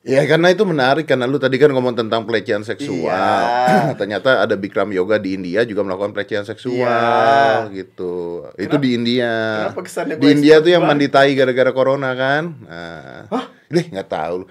[0.04, 3.08] Ya karena itu menarik karena lu tadi kan ngomong tentang pelecehan seksual.
[3.08, 3.96] Iya.
[4.00, 7.72] Ternyata ada Bikram Yoga di India juga melakukan pelecehan seksual Iya.
[7.72, 8.44] gitu.
[8.54, 9.32] Itu di India.
[9.64, 12.52] kenapa kesannya Di India tuh yang mandi tai gara-gara corona kan.
[12.68, 13.32] Nah.
[13.32, 13.44] Hah?
[13.64, 14.44] Deh nggak tahu.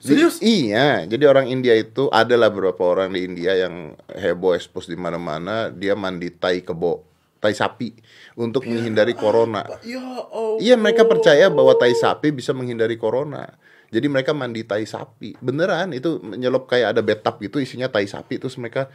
[0.00, 0.40] Di- Serius?
[0.40, 5.68] iya, jadi orang India itu adalah beberapa orang di India yang heboh expose di mana-mana,
[5.68, 7.04] dia mandi tai kebo,
[7.36, 7.92] tai sapi
[8.32, 9.68] untuk menghindari corona.
[9.84, 10.56] Ya Allah.
[10.56, 13.60] Iya mereka percaya bahwa tai sapi bisa menghindari corona.
[13.90, 15.34] Jadi mereka mandi tai sapi.
[15.42, 18.86] Beneran itu nyelop kayak ada bathtub gitu isinya tai sapi terus mereka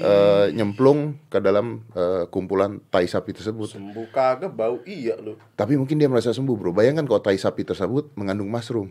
[0.00, 3.68] eh, nyemplung ke dalam eh, kumpulan tai sapi tersebut.
[3.76, 5.36] Sembuh kagak bau iya lu.
[5.54, 6.72] Tapi mungkin dia merasa sembuh, Bro.
[6.72, 8.90] Bayangkan kalau tai sapi tersebut mengandung mushroom.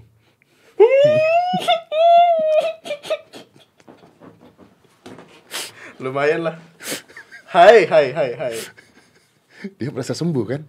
[6.03, 6.55] Lumayan lah.
[7.49, 8.55] Hai, hai, hai, hai.
[9.75, 10.62] Dia merasa sembuh kan?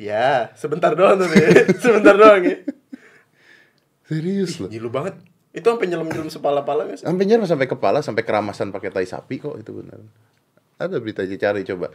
[0.00, 1.68] Ya, sebentar doang tuh ya.
[1.84, 2.58] sebentar doang ya.
[4.08, 4.66] Serius loh.
[4.66, 5.14] Gilu banget.
[5.52, 7.06] Itu sampai nyelam-nyelam sepala-pala gak sih?
[7.06, 10.00] Sampai nyerah sampai kepala, sampai keramasan pakai tai sapi kok itu benar.
[10.80, 11.92] Ada berita aja cari coba.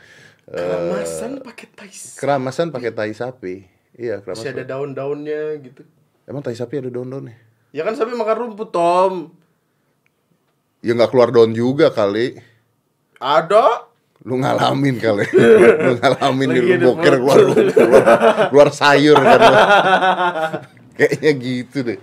[0.48, 2.16] Keramasan pakai tais.
[2.16, 3.66] keramasan pakai tai sapi.
[3.98, 4.70] Iya, Masih ada keramasan.
[4.70, 5.84] daun-daunnya gitu.
[6.28, 7.40] Emang tai sapi ada daun-daunnya?
[7.72, 9.32] Ya kan sapi makan rumput, Tom.
[10.84, 12.36] Ya nggak keluar daun juga kali.
[13.16, 13.88] Ada.
[14.28, 15.24] Lu ngalamin kali.
[15.88, 17.38] lu ngalamin Lagi lu boker keluar,
[17.72, 18.04] keluar
[18.52, 19.40] keluar sayur kan.
[21.00, 22.00] Kayaknya gitu deh.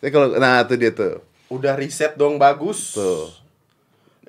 [0.00, 1.20] Tapi kalau nah itu dia tuh.
[1.52, 2.96] Udah riset dong bagus.
[2.96, 3.28] Tuh.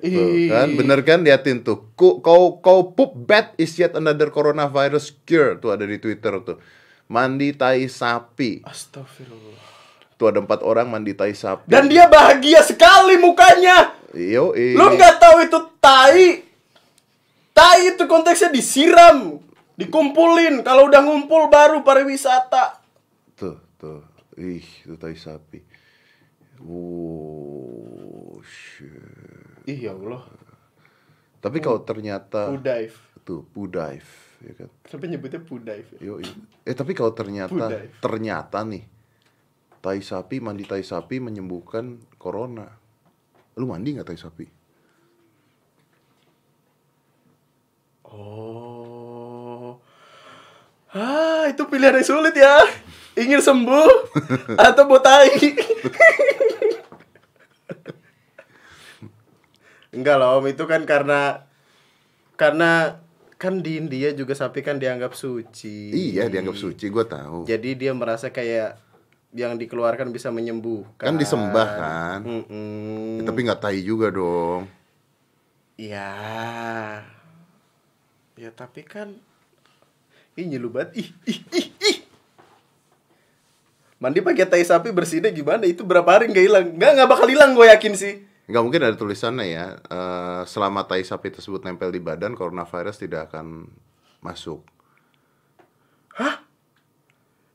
[0.02, 5.14] Tuh, kan bener kan liatin tuh kau kau kau poop bad is yet another coronavirus
[5.22, 6.58] cure tuh ada di twitter tuh
[7.12, 9.60] mandi tai sapi Astagfirullah.
[10.16, 13.92] tuh ada empat orang mandi tai sapi Dan dia bahagia sekali mukanya.
[14.10, 16.40] yo Lu nggak tahu itu tai.
[17.52, 19.36] Tai itu konteksnya disiram,
[19.74, 20.64] dikumpulin.
[20.64, 22.80] Kalau udah ngumpul baru pariwisata.
[23.34, 24.00] tuh tuh
[24.34, 25.60] ih itu tai sapi
[26.62, 29.68] wow shit.
[29.68, 30.24] Ih ya Allah.
[31.38, 32.94] tapi kalau ternyata Pudive.
[33.22, 34.06] tuh pudive
[34.42, 34.68] ya kan
[35.06, 35.86] nyebutnya pudive?
[35.96, 35.98] ya?
[36.02, 36.18] yo
[36.66, 37.94] eh tapi kalau ternyata Pudive.
[38.02, 38.84] ternyata nih
[39.82, 42.66] tai sapi mandi tai sapi menyembuhkan corona
[43.58, 44.46] lu mandi nggak tai sapi
[48.12, 49.80] Oh.
[50.92, 52.60] Ah, itu pilihan yang sulit ya.
[53.16, 53.88] Ingin sembuh
[54.68, 55.32] atau botai?
[59.96, 60.52] Enggak loh, Om.
[60.52, 61.48] itu kan karena
[62.36, 63.00] karena
[63.42, 65.90] kan di India juga sapi kan dianggap suci.
[65.90, 67.42] Iya dianggap suci, gue tahu.
[67.50, 68.78] Jadi dia merasa kayak
[69.34, 71.02] yang dikeluarkan bisa menyembuhkan.
[71.02, 72.18] Kan disembah kan.
[72.22, 73.18] Mm-mm.
[73.18, 74.70] Ya, tapi nggak tai juga dong.
[75.74, 76.14] Ya.
[78.38, 79.18] Ya tapi kan
[80.32, 81.98] Ih nyilu banget Ih, ih, ih, ih.
[83.98, 85.66] Mandi pakai tai sapi bersihnya gimana?
[85.66, 86.66] Itu berapa hari nggak hilang?
[86.78, 88.14] Nggak, nggak bakal hilang gue yakin sih
[88.50, 89.66] Nggak mungkin ada tulisannya ya.
[89.78, 93.70] eh, selama tai sapi tersebut nempel di badan, coronavirus tidak akan
[94.22, 94.62] masuk.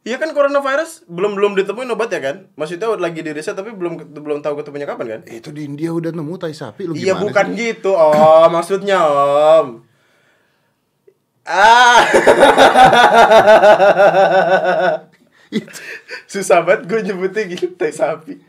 [0.07, 2.47] Iya kan coronavirus belum belum ditemuin obat ya kan?
[2.55, 5.21] Maksudnya lagi di riset tapi belum belum tahu ketemunya kapan kan?
[5.27, 7.75] Eh, itu di India udah nemu tai sapi lu Iya bukan sih?
[7.75, 9.83] gitu om, maksudnya om.
[11.43, 12.07] Ah,
[16.31, 18.39] susah banget gue nyebutnya gitu tai sapi.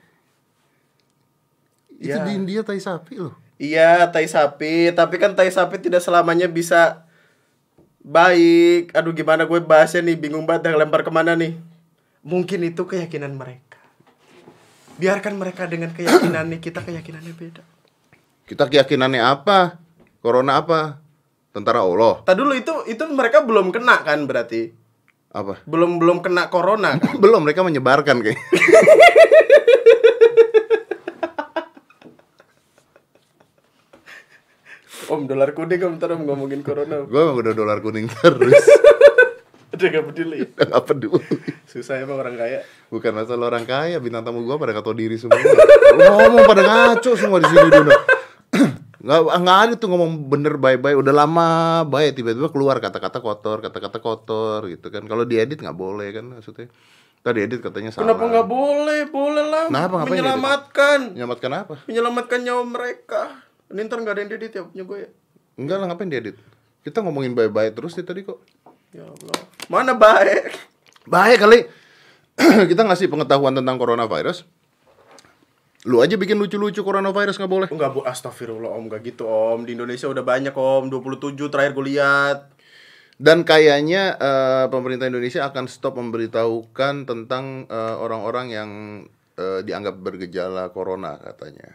[1.99, 2.23] Itu Ya.
[2.23, 3.35] di India tai sapi loh.
[3.59, 7.03] Iya tai sapi, tapi kan tai sapi tidak selamanya bisa
[7.99, 8.95] baik.
[8.95, 11.59] Aduh gimana gue bahasnya nih, bingung banget dah lempar ke mana nih.
[12.23, 13.83] Mungkin itu keyakinan mereka.
[14.99, 17.63] Biarkan mereka dengan keyakinannya, kita keyakinannya beda.
[18.47, 19.79] Kita keyakinannya apa?
[20.23, 21.03] Corona apa?
[21.51, 22.23] Tentara Allah.
[22.23, 24.71] Tadi dulu itu itu mereka belum kena kan berarti?
[25.35, 25.67] Apa?
[25.67, 27.19] Belum belum kena corona kan?
[27.23, 28.39] Belum mereka menyebarkan kayak.
[35.09, 37.01] Om dolar kuning om ntar om ngomongin corona.
[37.09, 38.61] Gue emang udah dolar kuning terus.
[39.69, 40.43] Udah gak peduli.
[40.59, 41.37] Udah gak peduli.
[41.69, 42.67] Susah emang orang kaya.
[42.91, 45.39] Bukan masalah orang kaya, bintang tamu gua pada gak tau diri semua.
[45.39, 47.97] Lu ngomong pada ngaco semua di sini Duna.
[48.99, 51.49] nggak nggak ada tuh ngomong bener bye-bye udah lama
[51.87, 56.67] bye tiba-tiba keluar kata-kata kotor kata-kata kotor gitu kan kalau diedit nggak boleh kan maksudnya
[57.23, 59.01] tadi edit katanya salah Kenapa nggak boleh?
[59.11, 59.65] Boleh lah.
[59.69, 59.95] Kenapa?
[60.01, 61.01] Ngapain dia Menyelamatkan.
[61.15, 63.21] Menyelamatkan apa Menyelamatkan nyawa mereka.
[63.69, 65.09] Ini ntar nggak ada yang edit ya punya gue ya.
[65.59, 66.37] enggak lah ngapain diedit
[66.87, 68.41] kita ngomongin bye-bye terus sih tadi kok
[68.89, 69.41] Ya Allah.
[69.69, 70.57] Mana baik?
[71.05, 71.61] Baik kali
[72.73, 74.49] kita ngasih pengetahuan tentang coronavirus.
[75.85, 77.69] Lu aja bikin lucu-lucu coronavirus nggak boleh.
[77.69, 81.87] Enggak bu, astagfirullah om, enggak gitu om Di Indonesia udah banyak om, 27 terakhir gue
[81.95, 82.51] lihat
[83.15, 88.71] Dan kayaknya eh, pemerintah Indonesia akan stop memberitahukan tentang eh, orang-orang yang
[89.39, 91.75] eh, dianggap bergejala corona katanya.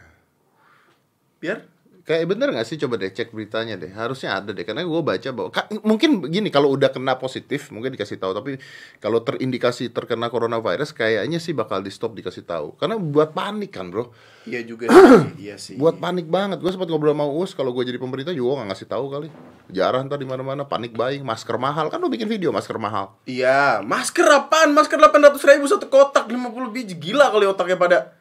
[1.40, 1.73] Biar?
[2.04, 2.76] Kayak bener gak sih?
[2.76, 3.88] Coba deh cek beritanya deh.
[3.88, 7.96] Harusnya ada deh karena gue baca bahwa ka- mungkin begini kalau udah kena positif mungkin
[7.96, 8.36] dikasih tahu.
[8.36, 8.60] Tapi
[9.00, 12.76] kalau terindikasi terkena coronavirus kayaknya sih bakal di stop dikasih tahu.
[12.76, 14.12] Karena buat panik kan bro.
[14.44, 15.00] Iya juga sih,
[15.48, 15.80] iya sih.
[15.80, 16.60] Buat panik banget.
[16.60, 19.28] Gue sempat ngobrol sama Uus kalau gue jadi pemerintah juga nggak ngasih tahu kali.
[19.72, 21.88] Jarang ntar di mana mana panik buying masker mahal.
[21.88, 23.16] Kan lu bikin video masker mahal.
[23.24, 24.76] Iya, masker apaan?
[24.76, 27.00] Masker 800 ribu satu kotak 50 biji.
[27.00, 28.12] Gila kali otaknya pada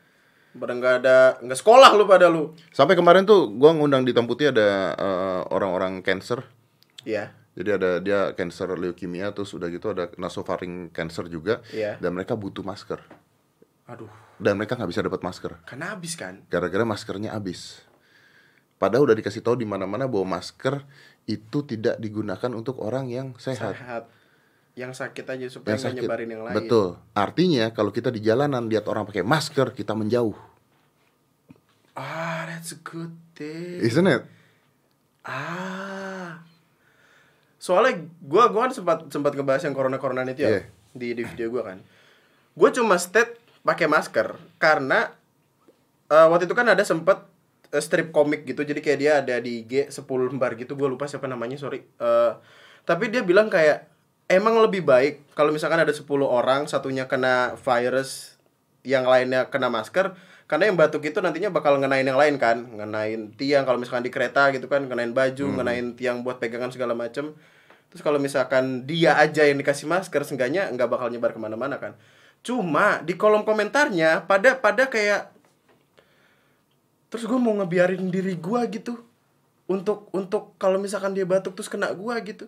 [0.54, 2.54] Pada nggak ada, nggak sekolah lu pada lu.
[2.70, 6.46] Sampai kemarin tuh gue ngundang di Tamputi ada eh, orang-orang cancer.
[7.04, 7.34] Iya.
[7.54, 11.62] Jadi ada dia cancer leukemia terus udah gitu ada nasofaring cancer juga.
[11.74, 11.98] Iya.
[11.98, 13.02] dan mereka butuh masker.
[13.90, 15.60] Aduh, dan mereka nggak bisa dapat masker.
[15.68, 16.46] Kan habis kan?
[16.48, 17.84] gara-gara maskernya habis.
[18.78, 20.84] Padahal udah dikasih tahu di mana-mana bahwa masker
[21.30, 23.80] itu tidak digunakan untuk orang yang sehat.
[23.80, 24.04] Sehat
[24.74, 26.98] Yang sakit aja supaya nggak nyebarin yang lain Betul.
[27.14, 30.34] Artinya kalau kita di jalanan lihat orang pakai masker, kita menjauh.
[31.94, 34.26] Ah, that's a good thing Isn't it?
[35.22, 36.42] Ah.
[37.62, 40.62] Soalnya gua gua kan sempat sempat ngebahas yang corona corona itu ya Iya.
[40.92, 41.80] di di video gua kan.
[42.54, 45.14] Gue cuma state pakai masker karena
[46.06, 47.22] eh, waktu itu kan ada sempet
[47.70, 51.08] eh, strip komik gitu jadi kayak dia ada di IG 10 lembar gitu gue lupa
[51.08, 52.32] siapa namanya sorry Eh,
[52.84, 53.88] tapi dia bilang kayak
[54.28, 58.40] emang lebih baik kalau misalkan ada 10 orang satunya kena virus
[58.84, 62.68] yang lainnya kena masker karena yang batuk itu nantinya bakal ngenain yang lain kan?
[62.78, 66.94] Ngenain tiang kalau misalkan di kereta gitu kan ngenain baju ngenain tiang buat pegangan segala
[66.94, 67.34] macem.
[67.90, 71.96] Terus kalau misalkan dia aja yang dikasih masker seenggaknya nggak bakal nyebar ke mana-mana kan.
[72.44, 75.32] Cuma di kolom komentarnya pada pada kayak
[77.08, 78.94] terus gue mau ngebiarin diri gue gitu
[79.70, 82.46] untuk untuk kalau misalkan dia batuk terus kena gue gitu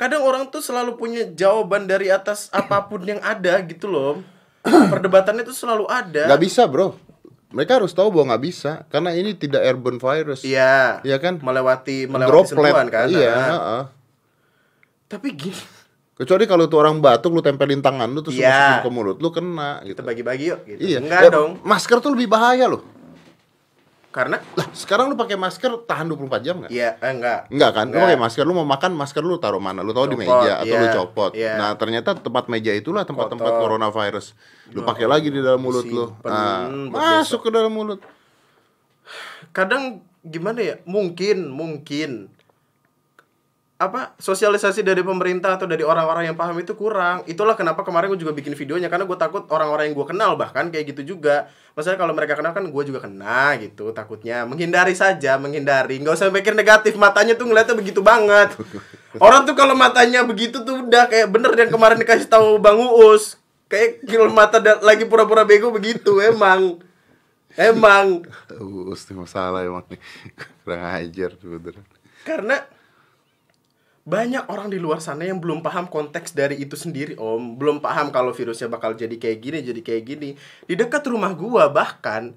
[0.00, 4.24] kadang orang tuh selalu punya jawaban dari atas apa pun yang ada gitu loh
[4.64, 6.96] perdebatannya tuh selalu ada Nggak bisa, Bro.
[7.50, 10.40] Mereka harus tahu bahwa nggak bisa karena ini tidak airborne virus.
[10.40, 11.36] iya Iya kan?
[11.36, 12.72] melewati melewati Droplet.
[12.72, 13.48] sentuhan kan Iya, Nah.
[13.50, 13.82] heeh.
[15.06, 15.60] tapi gini
[16.14, 18.52] Kecuali kalau tuh orang batuk lu tempelin tangan lu terus Iya.
[18.76, 19.96] masukin ke mulut lu kena gitu.
[19.96, 20.98] kita bagi-bagi yuk gitu Iya.
[21.00, 22.84] enggak Ya, dong Masker tuh lebih bahaya loh.
[24.10, 26.70] Karena Lah, sekarang lu pakai masker tahan 24 jam nggak?
[26.74, 27.86] iya eh, enggak Enggak kan?
[27.86, 28.02] Lu Enggak.
[28.10, 29.86] pakai masker, lu mau makan masker lu taruh mana?
[29.86, 31.30] Lu tahu di meja atau lu iya, copot.
[31.32, 31.54] iya.
[31.54, 34.34] Nah, ternyata tempat meja itulah tempat-tempat coronavirus.
[34.74, 36.10] Lu pakai lagi di dalam mulut lu.
[36.22, 38.02] Nah, masuk ke dalam mulut.
[39.50, 42.30] kadang gimana ya mungkin mungkin
[43.80, 47.24] apa sosialisasi dari pemerintah atau dari orang-orang yang paham itu kurang.
[47.24, 50.68] Itulah kenapa kemarin gue juga bikin videonya karena gue takut orang-orang yang gue kenal bahkan
[50.68, 51.48] kayak gitu juga.
[51.72, 54.44] Maksudnya kalau mereka kenal kan gue juga kena gitu takutnya.
[54.44, 55.96] Menghindari saja menghindari.
[55.96, 58.52] Nggak usah mikir negatif matanya tuh ngeliatnya begitu banget.
[59.24, 63.40] Orang tuh kalau matanya begitu tuh udah kayak bener yang kemarin dikasih tahu bang uus.
[63.72, 66.84] Kayak kalau mata lagi pura-pura bego begitu emang.
[67.56, 68.06] Emang.
[68.60, 69.96] Uh, ini masalah emang nih.
[70.68, 71.80] Kurang ajar sebenernya.
[72.28, 72.60] Karena
[74.10, 77.54] banyak orang di luar sana yang belum paham konteks dari itu sendiri, Om.
[77.54, 80.30] Belum paham kalau virusnya bakal jadi kayak gini, jadi kayak gini.
[80.66, 82.34] Di dekat rumah gua bahkan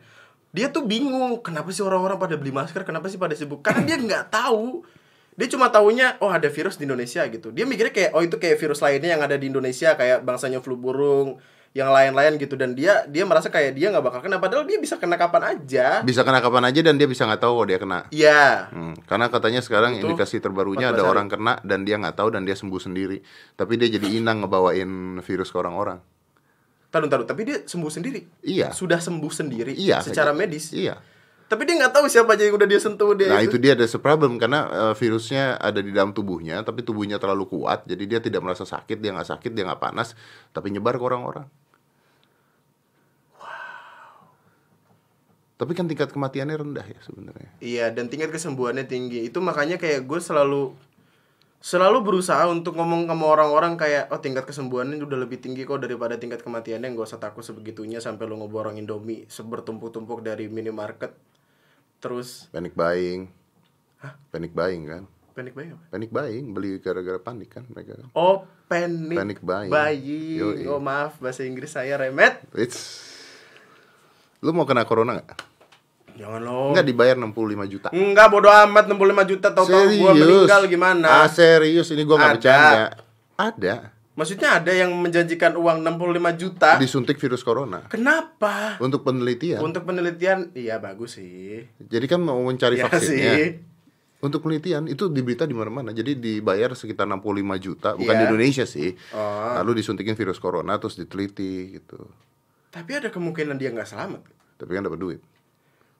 [0.53, 3.65] dia tuh bingung, kenapa sih orang-orang pada beli masker, kenapa sih pada sibuk?
[3.65, 4.85] Karena dia nggak tahu.
[5.33, 7.49] Dia cuma taunya oh ada virus di Indonesia gitu.
[7.49, 10.77] Dia mikirnya kayak oh itu kayak virus lainnya yang ada di Indonesia kayak bangsanya flu
[10.77, 11.41] burung,
[11.73, 15.01] yang lain-lain gitu dan dia dia merasa kayak dia nggak bakal kena padahal dia bisa
[15.01, 16.05] kena kapan aja.
[16.05, 17.99] Bisa kena kapan aja dan dia bisa nggak tahu kalau dia kena.
[18.13, 18.69] Iya.
[18.69, 21.11] Hmm, karena katanya sekarang Itu indikasi terbarunya 14 ada hari.
[21.17, 23.25] orang kena dan dia nggak tahu dan dia sembuh sendiri.
[23.57, 25.97] Tapi dia jadi inang ngebawain virus ke orang-orang.
[26.93, 28.21] Taruh, taruh, tapi dia sembuh sendiri.
[28.45, 28.69] Iya.
[28.69, 29.73] Sudah sembuh sendiri.
[29.73, 30.05] Iya.
[30.05, 30.69] Secara kayak- medis.
[30.77, 31.01] Iya.
[31.49, 33.33] Tapi dia nggak tahu siapa aja yang udah dia sentuh dia.
[33.33, 37.45] Nah itu dia ada problem karena eh, virusnya ada di dalam tubuhnya, tapi tubuhnya terlalu
[37.45, 40.17] kuat, jadi dia tidak merasa sakit, dia nggak sakit, dia nggak panas,
[40.49, 41.45] tapi nyebar ke orang-orang.
[45.53, 47.51] Tapi kan tingkat kematiannya rendah ya sebenarnya.
[47.61, 49.21] Iya, dan tingkat kesembuhannya tinggi.
[49.23, 50.73] Itu makanya kayak gue selalu
[51.63, 56.19] selalu berusaha untuk ngomong sama orang-orang kayak oh tingkat kesembuhannya udah lebih tinggi kok daripada
[56.19, 61.15] tingkat kematiannya nggak usah takut sebegitunya sampai lu ngeborong Indomie sebertumpuk-tumpuk dari minimarket
[62.03, 63.31] terus Panic buying.
[64.35, 65.03] Panic buying kan?
[65.31, 65.83] Panic buying apa?
[65.95, 68.11] Panic buying beli gara-gara panik kan mereka kan?
[68.11, 69.71] Oh, panic, Panic buying.
[69.71, 70.67] buying.
[70.67, 72.43] Oh, maaf bahasa Inggris saya remet.
[72.59, 73.12] It's
[74.43, 75.29] Lu mau kena corona nggak?
[76.13, 76.75] Jangan lo.
[76.75, 77.87] Nggak dibayar 65 juta.
[77.89, 81.07] Enggak bodo amat 65 juta tahu-tahu gua meninggal gimana?
[81.23, 82.85] Ah, serius ini gua nggak bercanda.
[83.33, 83.75] Ada.
[84.13, 86.77] Maksudnya ada yang menjanjikan uang 65 juta.
[86.77, 88.77] Disuntik virus corona Kenapa?
[88.77, 89.57] untuk penelitian.
[89.57, 91.65] Untuk penelitian, iya bagus sih.
[91.81, 93.33] Jadi kan mau mencari Iya vaksinnya.
[93.33, 93.47] sih.
[94.21, 95.89] Untuk penelitian itu di berita di mana-mana.
[95.91, 98.19] Jadi dibayar sekitar 65 juta, bukan Iya.
[98.21, 98.93] di Indonesia sih.
[99.17, 99.57] Oh.
[99.65, 102.05] Lalu disuntikin virus corona terus diteliti gitu.
[102.73, 104.25] Tapi ada kemungkinan dia nggak selamat.
[104.57, 105.21] Tapi kan dapat duit.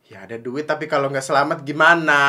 [0.09, 2.21] Ya ada duit tapi kalau nggak selamat gimana?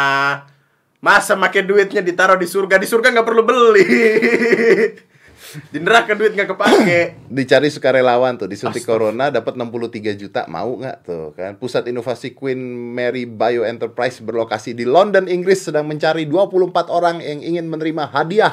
[1.00, 2.76] Masa make duitnya ditaruh di surga?
[2.76, 3.88] Di surga nggak perlu beli.
[5.72, 7.00] di neraka duit nggak kepake.
[7.40, 11.56] Dicari sukarelawan tuh, disuntik corona dapat 63 juta, mau nggak tuh kan?
[11.56, 12.60] Pusat Inovasi Queen
[12.92, 18.52] Mary Bio Enterprise berlokasi di London, Inggris sedang mencari 24 orang yang ingin menerima hadiah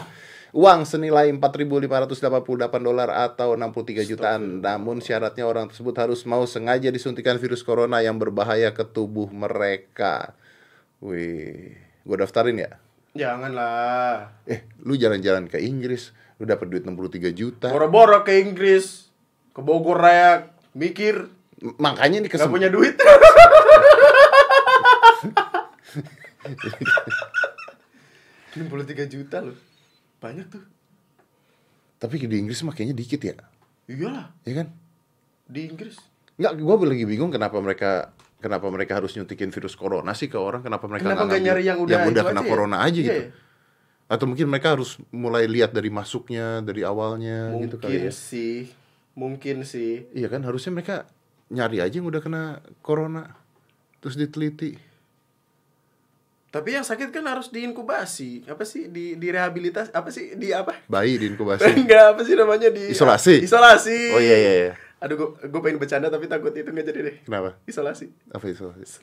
[0.51, 2.11] uang senilai 4.588
[2.79, 4.59] dolar atau 63 jutaan.
[4.59, 10.35] Namun syaratnya orang tersebut harus mau sengaja disuntikan virus corona yang berbahaya ke tubuh mereka.
[10.99, 12.71] Wih, gua daftarin ya?
[13.11, 14.31] Janganlah.
[14.45, 17.67] Eh, lu jalan-jalan ke Inggris, lu dapat duit 63 juta.
[17.67, 19.11] Boro-boro ke Inggris,
[19.51, 21.27] ke Bogor Raya, mikir
[21.61, 22.95] M- Makanya ini nggak kesem- punya duit.
[28.69, 29.55] Puluh tiga juta loh,
[30.21, 30.63] banyak tuh.
[31.97, 33.33] Tapi di Inggris mah kayaknya dikit ya.
[33.85, 34.67] Iyalah Ya kan?
[35.45, 35.99] di Inggris.
[36.39, 40.63] Enggak, gua lagi bingung kenapa mereka kenapa mereka harus nyuntikin virus corona sih ke orang?
[40.63, 42.49] Kenapa mereka Kenapa nggak nyari yang udah itu kena aja ya?
[42.49, 43.21] corona aja Iya, gitu?
[43.27, 43.29] iya.
[44.07, 48.13] Atau mungkin mereka harus mulai lihat dari masuknya, dari awalnya gitu kali Mungkin ya.
[48.13, 48.57] sih,
[49.13, 50.07] mungkin sih.
[50.11, 50.95] Iya kan, harusnya mereka
[51.51, 52.43] nyari aja yang udah kena
[52.79, 53.35] corona
[53.99, 54.75] terus diteliti.
[56.51, 58.43] Tapi yang sakit kan harus diinkubasi.
[58.43, 59.87] Apa sih di direhabilitas?
[59.95, 60.75] Apa sih di apa?
[60.91, 61.63] Bayi diinkubasi.
[61.79, 63.39] Enggak, apa sih namanya di Isolasi?
[63.47, 63.99] Isolasi.
[64.11, 64.73] Oh iya iya iya.
[64.99, 67.15] Aduh, gue gue pengen bercanda tapi takut itu nggak jadi deh.
[67.23, 67.55] Kenapa?
[67.63, 68.11] Isolasi.
[68.35, 68.99] Apa isolasi?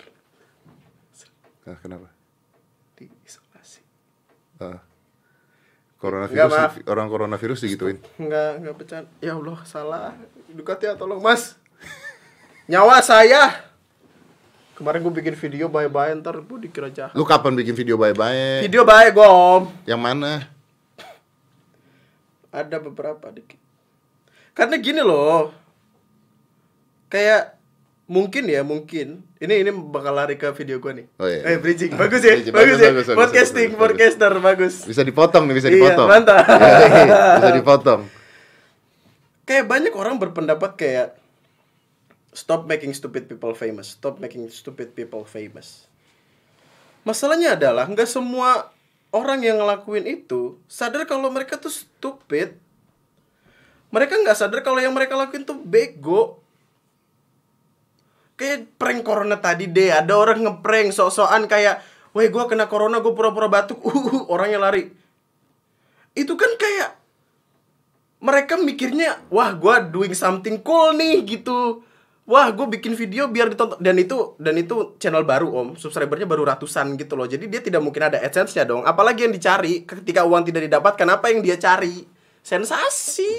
[1.65, 2.09] Nah, kenapa?
[3.01, 3.81] Di isolasi.
[4.61, 4.85] Ah.
[5.99, 6.73] Coronavirus, Nggak, maaf.
[6.87, 7.99] orang coronavirus digituin.
[8.23, 9.09] Enggak, enggak bercanda.
[9.19, 10.15] Ya Allah, salah.
[10.47, 11.59] Dukat ya, tolong Mas.
[12.71, 13.68] Nyawa saya.
[14.79, 17.11] Kemarin gue bikin video bye-bye ntar gue dikira jahat.
[17.11, 18.63] Lu kapan bikin video bye-bye?
[18.63, 19.67] Video bye gue om.
[19.83, 20.47] Yang mana?
[22.55, 23.59] Ada beberapa dikit.
[24.55, 25.51] Karena gini loh.
[27.11, 27.59] Kayak
[28.07, 29.27] mungkin ya, mungkin.
[29.37, 31.07] Ini ini bakal lari ke video gue nih.
[31.19, 31.43] Oh, iya.
[31.43, 31.99] Eh bridging.
[31.99, 32.39] Bagus ya.
[32.39, 32.55] Bridging.
[32.55, 32.89] bagus, Bagus, ya.
[32.89, 34.75] bagus, bagus, Podcasting, bagus, podcaster bagus.
[34.87, 36.07] Bisa dipotong nih, bisa Iya, dipotong.
[36.07, 36.47] mantap.
[36.47, 37.03] Yoi,
[37.35, 38.01] bisa dipotong.
[39.43, 41.19] Kayak banyak orang berpendapat kayak
[42.33, 45.89] stop making stupid people famous, stop making stupid people famous.
[47.07, 48.69] Masalahnya adalah nggak semua
[49.15, 52.57] orang yang ngelakuin itu sadar kalau mereka tuh stupid.
[53.89, 56.45] Mereka nggak sadar kalau yang mereka lakuin tuh bego.
[58.39, 61.83] Kayak prank corona tadi deh, ada orang ngeprank sok-sokan kayak,
[62.15, 64.93] "Woi, gua kena corona, gue pura-pura batuk." Uh, orangnya lari.
[66.15, 66.95] Itu kan kayak
[68.23, 71.88] mereka mikirnya wah gua doing something cool nih gitu
[72.29, 75.69] wah gue bikin video biar ditonton dan itu dan itu channel baru om.
[75.81, 77.25] Subscribernya baru ratusan gitu loh.
[77.25, 78.85] Jadi dia tidak mungkin ada adsense nya dong.
[78.85, 82.05] Apalagi yang dicari ketika uang tidak didapatkan apa yang dia cari?
[82.45, 83.33] Sensasi.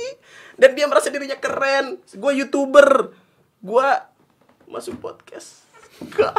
[0.60, 2.02] Dan dia merasa dirinya keren.
[2.18, 3.14] Gue youtuber.
[3.62, 3.88] Gue
[4.66, 5.64] masuk podcast.
[6.10, 6.36] Gak.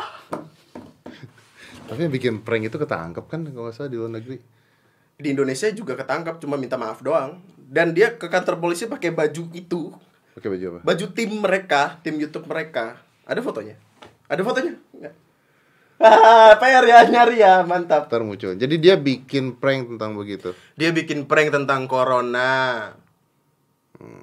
[1.87, 4.39] Tapi yang bikin prank itu ketangkep kan kalau nggak salah di luar negeri.
[5.21, 7.45] di Indonesia juga ketangkap cuma minta maaf doang.
[7.61, 9.93] Dan dia ke kantor polisi pakai baju itu
[10.31, 10.81] Pakai baju apa?
[10.87, 13.03] baju tim mereka, tim YouTube mereka.
[13.27, 13.75] Ada fotonya?
[14.27, 14.75] Ada fotonya?
[14.95, 15.15] Enggak.
[16.01, 18.09] Ah, PR ya, nyari ya, mantap.
[18.09, 18.57] Ntar muncul.
[18.57, 20.57] Jadi dia bikin prank tentang begitu.
[20.75, 22.89] Dia bikin prank tentang corona.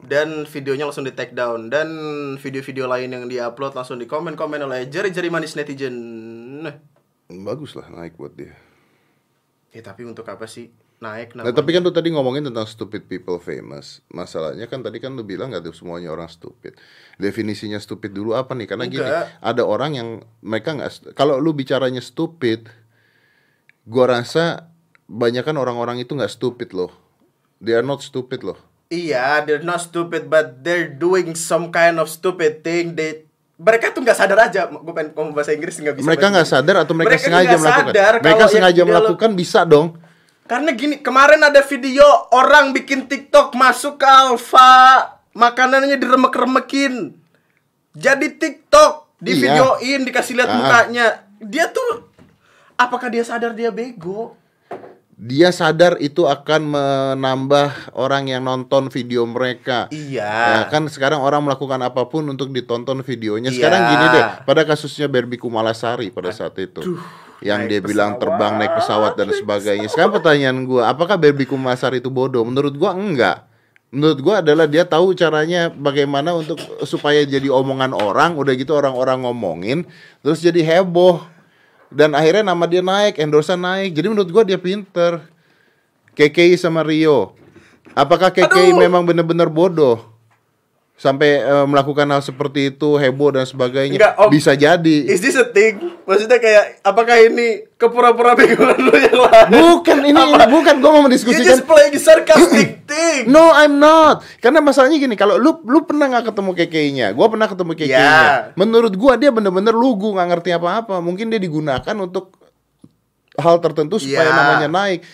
[0.01, 1.85] Dan videonya langsung di take down dan
[2.41, 5.93] video-video lain yang dia-upload langsung di komen-komen oleh jari-jari manis netizen.
[6.65, 6.73] Nah,
[7.29, 8.57] Bagus lah naik buat dia.
[9.69, 11.53] ya tapi untuk apa sih naik Nah, nama?
[11.53, 14.01] tapi kan lu tadi ngomongin tentang stupid people famous.
[14.09, 16.73] Masalahnya kan tadi kan lu bilang gak semuanya orang stupid.
[17.15, 18.65] Definisinya stupid dulu apa nih?
[18.65, 19.37] Karena gini, Enggak.
[19.37, 20.09] ada orang yang
[20.41, 22.65] mereka nggak kalau lu bicaranya stupid,
[23.85, 24.73] gua rasa
[25.05, 26.91] banyak kan orang-orang itu nggak stupid loh.
[27.57, 28.57] They are not stupid loh.
[28.87, 32.95] Iya, they're not stupid but they're doing some kind of stupid thing.
[32.95, 33.27] They
[33.57, 34.69] mereka tuh nggak sadar aja.
[34.69, 36.05] Gue pengen ngomong bahasa Inggris nggak bisa.
[36.05, 37.85] mereka nggak sadar atau mereka, Mereka sengaja melakukan.
[37.93, 39.87] sadar mereka sengaja melakukan bisa dong.
[40.47, 47.11] Karena gini, kemarin ada video orang bikin TikTok masuk ke Alfa, makanannya diremek-remekin.
[47.91, 49.41] Jadi TikTok, di Iya.
[49.43, 50.55] videoin, dikasih lihat Ah.
[50.55, 51.05] mukanya.
[51.43, 52.07] Dia tuh
[52.77, 54.37] Apakah dia sadar dia bego?
[55.17, 59.89] Dia sadar itu akan menambah orang yang nonton video mereka.
[59.89, 60.29] Iya.
[60.29, 63.49] Ya, kan sekarang orang melakukan apa pun untuk ditonton videonya.
[63.49, 63.57] Iya.
[63.57, 67.01] Sekarang gini deh, pada kasusnya Barbie Kumalasari pada saat itu.
[67.45, 69.87] Yang naik dia bilang pesawat, terbang naik pesawat dan sebagainya.
[69.93, 72.41] Sekarang pertanyaan gua, apakah Barbie Kumalasari itu bodoh?
[72.41, 73.45] Menurut gua enggak.
[73.93, 79.23] Menurut gua adalah dia tahu caranya bagaimana untuk supaya jadi omongan orang, udah gitu orang-orang
[79.23, 79.87] ngomongin,
[80.25, 81.21] terus jadi heboh.
[81.87, 83.95] Dan akhirnya nama dia naik, endorsean naik.
[83.95, 85.23] Jadi menurut gua dia pinter.
[86.17, 87.37] KKI sama Rio.
[87.93, 88.81] Apakah KKI Aduh.
[88.81, 90.16] memang benar-benar bodoh?
[90.97, 94.01] Sampai eh, melakukan hal seperti itu, heboh dan sebagainya.
[94.01, 94.29] Enggak, Om.
[94.33, 94.97] Bisa jadi.
[95.05, 95.77] Is this a thing?
[96.03, 99.45] Maksudnya kayak apakah ini kepura-pura begoan lu yang lain?
[99.53, 101.53] Bukan ini, ini bukan gua mau You mendiskusikan.
[101.53, 103.29] just playing sarcastic thing.
[103.29, 104.25] No, I'm not.
[104.41, 107.07] Karena masalahnya gini, kalau lu lu pernah nggak ketemu KKI-nya?
[107.13, 107.71] Gua pernah ketemu.
[107.85, 108.49] Ya.
[108.57, 110.97] Menurut gua dia bener-bener lugu, nggak ngerti apa-apa.
[110.97, 112.33] Mungkin dia digunakan untuk
[113.37, 114.33] hal tertentu supaya Ya.
[114.33, 115.05] namanya naik.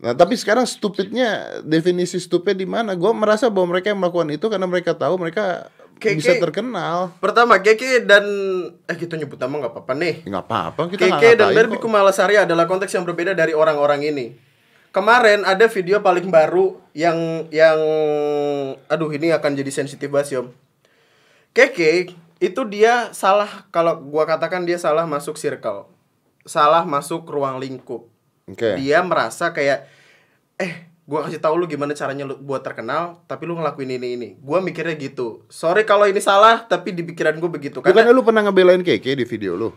[0.00, 2.96] Nah, tapi sekarang stupidnya definisi stupid di mana?
[2.96, 5.68] Gua merasa bahwa mereka yang melakukan itu karena mereka tahu mereka
[6.00, 6.16] KK.
[6.18, 7.14] bisa terkenal.
[7.22, 8.24] Pertama, Keke dan
[8.84, 10.14] eh kita nyebut nama nggak apa-apa nih.
[10.26, 11.80] Nggak apa-apa, kita Keke dan Barbie.
[11.80, 14.26] Kumalasari adalah konteks yang berbeda dari orang-orang ini.
[14.94, 17.78] Kemarin ada video paling baru yang yang
[18.86, 20.46] aduh ini akan jadi sensitif banget Yom.
[21.50, 25.90] Keke itu dia salah kalau gua katakan dia salah masuk circle.
[26.46, 28.13] Salah masuk ruang lingkup.
[28.48, 28.76] Oke.
[28.80, 29.88] Dia merasa kayak
[30.60, 34.28] eh gua kasih tahu lu gimana caranya lu buat terkenal tapi lu ngelakuin ini ini.
[34.40, 35.44] Gua mikirnya gitu.
[35.48, 39.06] Sorry kalau ini salah tapi di pikiran gue begitu Bukannya karena lu pernah ngebelain KK
[39.20, 39.70] di video lu?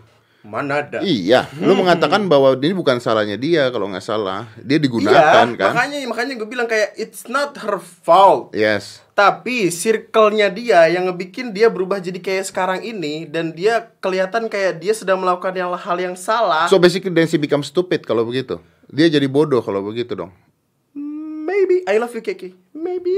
[0.48, 1.04] mana ada.
[1.04, 4.48] Iya, lu mengatakan bahwa ini bukan salahnya dia kalau nggak salah.
[4.64, 5.76] Dia digunakan iya, kan?
[5.76, 8.56] makanya makanya gue bilang kayak it's not her fault.
[8.56, 9.04] Yes.
[9.18, 14.78] Tapi circle-nya dia yang ngebikin dia berubah jadi kayak sekarang ini dan dia kelihatan kayak
[14.78, 16.70] dia sedang melakukan yang hal yang salah.
[16.70, 18.62] So basically she become stupid kalau begitu.
[18.86, 20.30] Dia jadi bodoh kalau begitu dong.
[21.50, 22.54] Maybe I love you Kiki.
[22.78, 23.10] Maybe.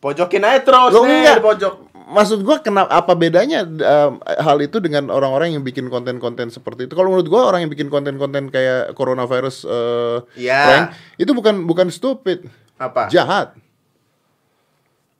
[0.00, 1.36] Pojokin aja terus Lo nih enggak.
[1.36, 1.74] di pojok.
[2.06, 6.94] Maksud gua kenapa apa bedanya um, hal itu dengan orang-orang yang bikin konten-konten seperti itu?
[6.94, 10.60] Kalau menurut gua orang yang bikin konten-konten kayak coronavirus uh, Iya.
[10.64, 10.86] prank
[11.18, 13.08] itu bukan bukan stupid, Apa?
[13.08, 13.56] jahat.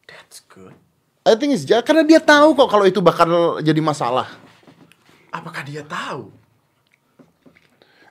[0.06, 0.76] That's good.
[1.26, 4.30] I think it's jahat karena dia tahu kok kalau itu bakal jadi masalah.
[5.34, 6.30] Apakah dia tahu?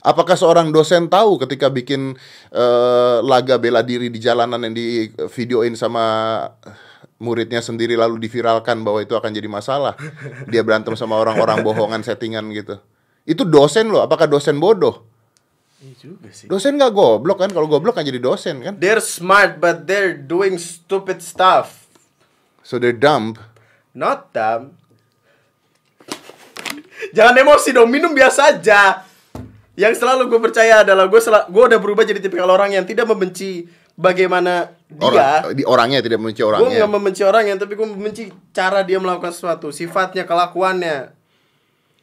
[0.05, 2.13] Apakah seorang dosen tahu ketika bikin
[2.53, 6.05] eh, laga bela diri di jalanan yang di videoin sama
[7.17, 9.97] muridnya sendiri lalu diviralkan bahwa itu akan jadi masalah?
[10.51, 12.77] Dia berantem sama orang-orang bohongan settingan gitu.
[13.25, 14.05] Itu dosen loh.
[14.05, 15.14] Apakah dosen bodoh?
[16.05, 16.45] Juga sih.
[16.45, 17.49] Dosen nggak goblok kan?
[17.49, 18.73] Kalau goblok kan jadi dosen kan?
[18.77, 21.89] They're smart but they're doing stupid stuff.
[22.61, 23.33] So they're dumb.
[23.91, 24.77] Not dumb.
[27.11, 29.01] Jangan emosi dong, minum biasa aja.
[29.75, 33.09] Yang selalu gue percaya adalah gue sel- gue udah berubah jadi tipikal orang yang tidak
[33.09, 35.43] membenci bagaimana dia.
[35.43, 36.75] Orang, di orangnya tidak membenci Gue orangnya.
[36.79, 41.11] nggak membenci orangnya, tapi gue membenci cara dia melakukan sesuatu, sifatnya, kelakuannya,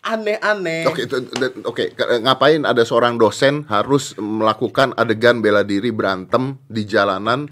[0.03, 0.83] aneh-aneh.
[0.85, 1.85] Oke, itu- itu- oke.
[1.93, 7.47] Ke- Ngapain ada seorang dosen harus melakukan adegan bela diri berantem di jalanan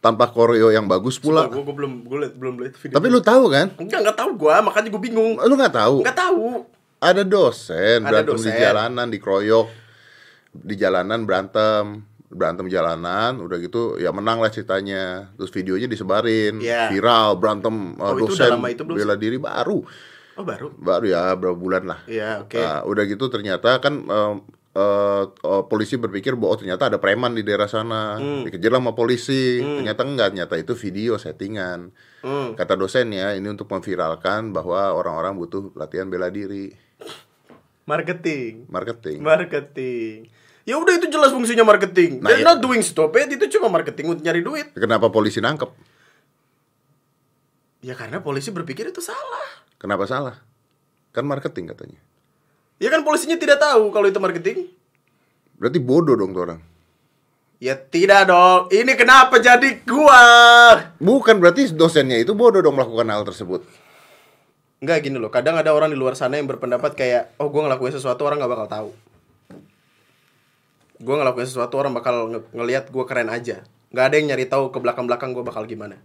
[0.00, 1.48] tanpa koreo yang bagus pula?
[1.48, 2.94] Gue belum gue liat- belum lihat video.
[2.94, 3.66] Tapi lu tahu kan?
[3.74, 5.32] enggak enggak tahu gue, makanya gue bingung.
[5.38, 5.96] Lu nggak tahu?
[6.00, 6.44] Enggak tahu.
[6.98, 8.56] Ada dosen Ada berantem di dosen.
[8.58, 9.66] jalanan, dikroyok
[10.54, 15.28] di jalanan berantem, berantem jalanan, udah gitu ya menang lah ceritanya.
[15.34, 16.88] Terus videonya disebarin, Iya.
[16.88, 19.84] viral berantem uh, Oh, itu dosen lama itu belum bela diri baru.
[20.34, 20.74] Oh baru.
[20.74, 22.00] Baru ya berapa bulan lah.
[22.10, 22.58] Iya, oke.
[22.58, 24.34] Nah, udah gitu ternyata kan eh,
[24.74, 28.18] eh, eh, polisi berpikir bahwa oh, ternyata ada preman di daerah sana.
[28.18, 28.42] Hmm.
[28.42, 29.62] Dikejar sama polisi.
[29.62, 31.94] Ternyata enggak, ternyata itu video settingan.
[32.26, 32.58] Hmm.
[32.58, 36.74] Kata dosennya ini untuk memviralkan bahwa orang-orang butuh latihan bela diri,
[37.84, 38.64] Marketing.
[38.72, 39.18] marketing.
[39.20, 40.32] Marketing.
[40.64, 42.24] Ya udah itu jelas fungsinya marketing.
[42.24, 42.56] Nah, They're iya.
[42.56, 44.72] not doing stupid, itu cuma marketing untuk nyari duit.
[44.72, 45.68] Kenapa polisi nangkep?
[47.84, 49.63] Ya karena polisi berpikir itu salah.
[49.78, 50.40] Kenapa salah?
[51.14, 52.00] Kan marketing katanya.
[52.82, 54.66] Ya kan polisinya tidak tahu kalau itu marketing.
[55.56, 56.60] Berarti bodoh dong tuh orang.
[57.62, 58.66] Ya tidak dong.
[58.68, 60.20] Ini kenapa jadi gua?
[60.98, 63.62] Bukan berarti dosennya itu bodoh dong melakukan hal tersebut.
[64.82, 65.30] Enggak gini loh.
[65.30, 68.52] Kadang ada orang di luar sana yang berpendapat kayak, oh gua ngelakuin sesuatu orang nggak
[68.52, 68.90] bakal tahu.
[71.00, 73.64] Gua ngelakuin sesuatu orang bakal nge- ngelihat gua keren aja.
[73.94, 75.96] Nggak ada yang nyari tahu ke belakang-belakang gua bakal gimana.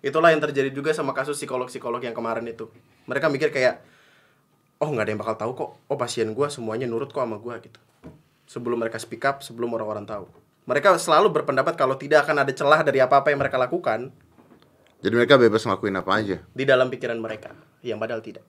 [0.00, 2.72] Itulah yang terjadi juga sama kasus psikolog-psikolog yang kemarin itu.
[3.04, 3.84] Mereka mikir kayak,
[4.80, 5.70] oh nggak ada yang bakal tahu kok.
[5.92, 7.76] Oh pasien gua semuanya nurut kok sama gua gitu.
[8.48, 10.24] Sebelum mereka speak up, sebelum orang-orang tahu.
[10.64, 14.12] Mereka selalu berpendapat kalau tidak akan ada celah dari apa-apa yang mereka lakukan
[15.00, 16.36] Jadi mereka bebas ngelakuin apa aja.
[16.52, 17.56] di dalam pikiran mereka.
[17.80, 18.44] Yang padahal tidak.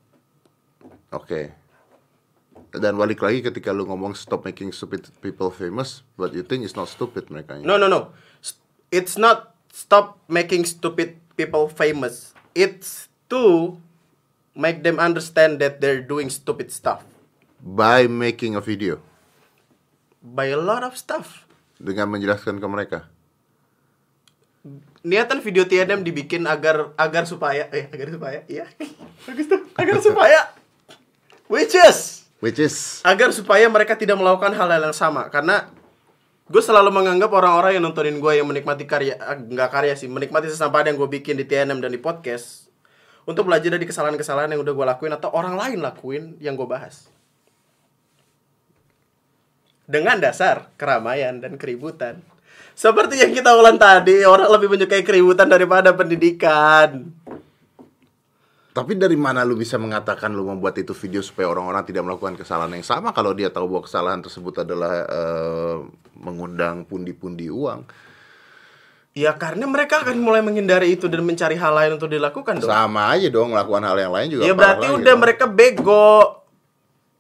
[1.16, 1.56] Oke.
[2.76, 6.76] Dan balik lagi ketika lu ngomong stop making stupid people famous, but you think it's
[6.76, 7.56] not stupid mereka.
[7.64, 8.12] No, no, no.
[8.91, 12.36] It's not stop making stupid people famous.
[12.52, 13.78] It's to
[14.52, 17.08] make them understand that they're doing stupid stuff
[17.64, 19.00] By making a video
[20.22, 21.50] by a lot of stuff.
[21.82, 23.00] dengan menjelaskan ke mereka.
[25.02, 28.70] Niatan video TNM dibikin agar agar supaya eh agar supaya iya
[29.26, 30.40] bagus tuh agar supaya
[31.50, 35.74] which is Which is agar supaya mereka tidak melakukan hal-hal yang sama karena
[36.52, 40.52] gue selalu menganggap orang-orang yang nontonin gue yang menikmati karya eh, nggak karya sih menikmati
[40.52, 42.68] sesampaian yang gue bikin di TNM dan di podcast
[43.24, 47.08] untuk belajar dari kesalahan-kesalahan yang udah gue lakuin atau orang lain lakuin yang gue bahas.
[49.86, 52.24] Dengan dasar keramaian dan keributan.
[52.72, 57.12] Seperti yang kita ulang tadi orang lebih menyukai keributan daripada pendidikan
[58.72, 62.72] Tapi dari mana lu bisa mengatakan lu membuat itu video supaya orang-orang tidak melakukan kesalahan
[62.72, 65.78] yang sama kalau dia tahu bahwa kesalahan tersebut adalah eh,
[66.15, 67.84] mengundang pundi-pundi uang?
[69.11, 73.11] ya karena mereka akan mulai menghindari itu dan mencari hal lain untuk dilakukan dong Sama
[73.11, 74.43] aja dong melakukan hal yang lain juga.
[74.47, 75.22] Ya berarti lagi udah dong.
[75.22, 76.15] mereka bego.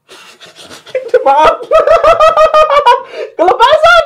[1.27, 1.55] Maaf.
[3.37, 4.03] Kelepasan.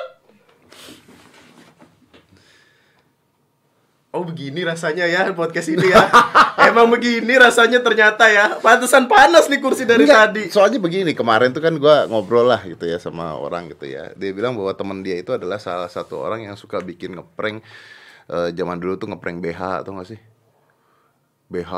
[4.16, 6.08] Oh begini rasanya ya podcast ini ya.
[6.72, 8.64] Emang begini rasanya ternyata ya.
[8.64, 10.44] Pantesan panas nih kursi dari Enggak, tadi.
[10.48, 14.16] Soalnya begini, kemarin tuh kan gua ngobrol lah gitu ya sama orang gitu ya.
[14.16, 17.60] Dia bilang bahwa teman dia itu adalah salah satu orang yang suka bikin ngeprank
[18.32, 20.20] eh, zaman dulu tuh ngeprank BH atau gak sih?
[21.52, 21.72] BH,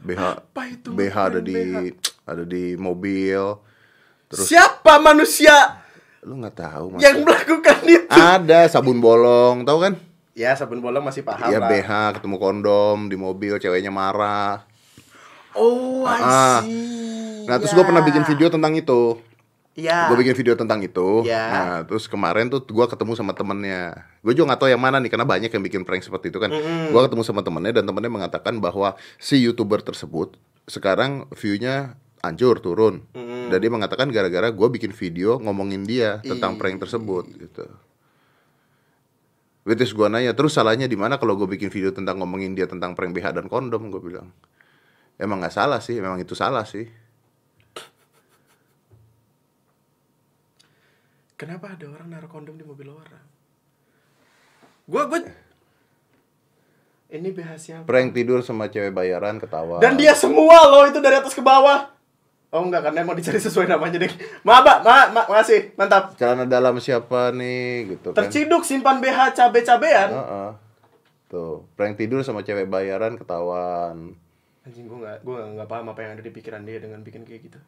[0.00, 1.58] BH, Apa itu BH ada di
[2.22, 3.58] ada di mobil.
[4.30, 5.82] Terus Siapa manusia
[6.22, 7.00] lu nggak tahu Mas?
[7.02, 8.06] yang melakukan itu?
[8.14, 9.94] Ada sabun bolong, tahu kan?
[10.32, 11.68] Ya sabun bolong masih paham Iya lah.
[11.68, 14.62] BH ketemu kondom di mobil, ceweknya marah.
[15.52, 16.60] Oh, I Ah.
[16.62, 17.42] see.
[17.50, 17.82] Nah, terus Ya.
[17.82, 19.18] gue pernah bikin video tentang itu.
[19.74, 20.06] Ya.
[20.06, 21.26] Gue bikin video tentang itu.
[21.26, 21.46] Ya.
[21.50, 24.06] Nah, terus kemarin tuh gue ketemu sama temennya.
[24.22, 26.50] Gue juga gak tahu yang mana nih, karena banyak yang bikin prank seperti itu kan.
[26.90, 33.02] Gue ketemu sama temennya dan temennya mengatakan bahwa si youtuber tersebut sekarang view-nya hancur turun.
[33.50, 37.66] Dan dia mengatakan gara-gara gue bikin video ngomongin dia tentang prank tersebut gitu.
[39.70, 42.66] Which is gue nanya, terus salahnya di mana kalau gue bikin video tentang ngomongin dia
[42.66, 43.86] tentang prank BH dan kondom?
[43.94, 44.34] Gue bilang,
[45.14, 46.90] emang nggak salah sih, memang itu salah sih.
[51.38, 53.24] Kenapa ada orang naruh kondom di mobil orang?
[54.90, 55.22] Gua gua
[57.14, 57.86] ini BH siapa?
[57.86, 59.78] Prank tidur sama cewek bayaran ketawa.
[59.78, 61.94] Dan dia semua loh itu dari atas ke bawah.
[62.50, 64.10] Oh enggak karena emang dicari sesuai namanya deh.
[64.42, 64.78] Maaf, Pak.
[64.82, 65.70] Ma, ma, makasih.
[65.78, 66.18] Mantap.
[66.18, 68.26] celana dalam siapa nih gitu kan.
[68.26, 70.10] Terciduk simpan BH cabe-cabean.
[70.10, 70.50] Heeh.
[71.30, 74.18] Tuh, prank tidur sama cewek bayaran ketahuan.
[74.66, 77.40] Anjing gua enggak gua enggak paham apa yang ada di pikiran dia dengan bikin kayak
[77.46, 77.58] gitu.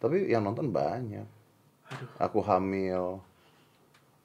[0.00, 1.28] Tapi yang nonton banyak.
[1.92, 2.08] Aduh.
[2.16, 3.20] Aku hamil.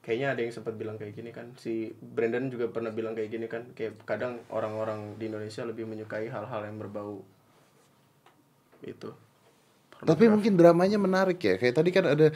[0.00, 1.52] Kayaknya ada yang sempat bilang kayak gini kan.
[1.60, 3.68] Si Brandon juga pernah bilang kayak gini kan.
[3.76, 7.20] Kayak kadang orang-orang di Indonesia lebih menyukai hal-hal yang berbau
[8.80, 9.12] itu.
[10.00, 11.60] Tapi mungkin dramanya menarik ya.
[11.60, 12.26] Kayak tadi kan ada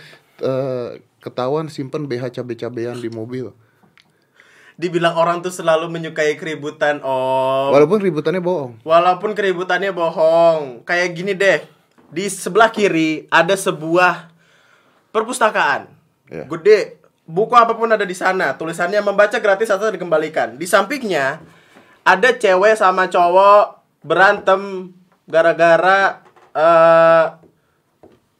[0.40, 0.88] eh,
[1.24, 3.52] ketahuan simpen BH cabe-cabean di mobil.
[4.74, 7.70] Dibilang orang tuh selalu menyukai keributan, om.
[7.70, 8.72] Walaupun ributannya bohong.
[8.82, 10.82] Walaupun keributannya bohong.
[10.82, 11.62] Kayak gini deh.
[12.10, 14.28] Di sebelah kiri ada sebuah
[15.14, 15.88] perpustakaan.
[16.28, 16.44] Ya.
[16.50, 17.00] Gede.
[17.24, 18.58] Buku apa pun ada di sana.
[18.58, 20.60] Tulisannya membaca gratis atau dikembalikan.
[20.60, 21.40] Di sampingnya
[22.04, 24.92] ada cewek sama cowok berantem
[25.24, 26.20] gara-gara
[26.52, 27.26] eh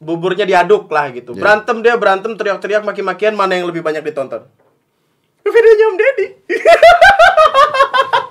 [0.05, 1.33] buburnya diaduk lah gitu.
[1.33, 1.41] Ya.
[1.41, 4.45] Berantem dia berantem teriak-teriak maki-makian mana yang lebih banyak ditonton?
[5.45, 6.27] Videonya Om Deddy.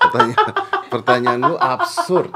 [0.05, 0.53] Pertanyaan,
[0.91, 2.31] pertanyaan lu absurd.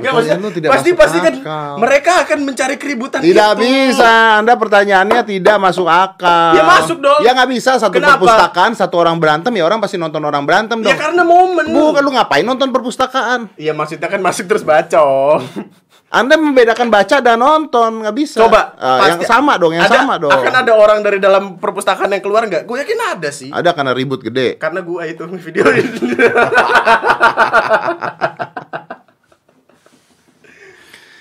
[0.00, 1.34] Enggak maksudnya lu tidak pasti pasti kan
[1.76, 3.60] mereka akan mencari keributan Tidak itu.
[3.60, 6.56] bisa, Anda pertanyaannya tidak masuk akal.
[6.56, 7.20] Ya, masuk dong.
[7.20, 8.16] Ya nggak bisa satu Kenapa?
[8.16, 10.88] perpustakaan satu orang berantem ya orang pasti nonton orang berantem dong.
[10.88, 11.68] Ya karena momen.
[11.68, 13.52] Bukan lu ngapain nonton perpustakaan?
[13.60, 15.04] Iya maksudnya kan masuk terus baca.
[16.10, 18.42] Anda membedakan baca dan nonton nggak bisa.
[18.42, 20.34] Coba Eh, yang sama dong, yang ada- sama dong.
[20.34, 22.66] Akan ada orang dari dalam perpustakaan yang keluar nggak?
[22.66, 23.46] Gue yakin ada sih.
[23.54, 24.58] Ada karena ribut gede.
[24.58, 25.86] Karena gue itu video ini.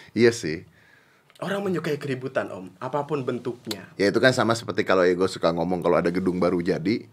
[0.10, 0.66] Iya sih.
[1.40, 3.88] Orang menyukai keributan om, apa pun bentuknya.
[3.96, 7.08] Ya itu kan sama seperti kalau ego suka ngomong kalau ada gedung baru jadi,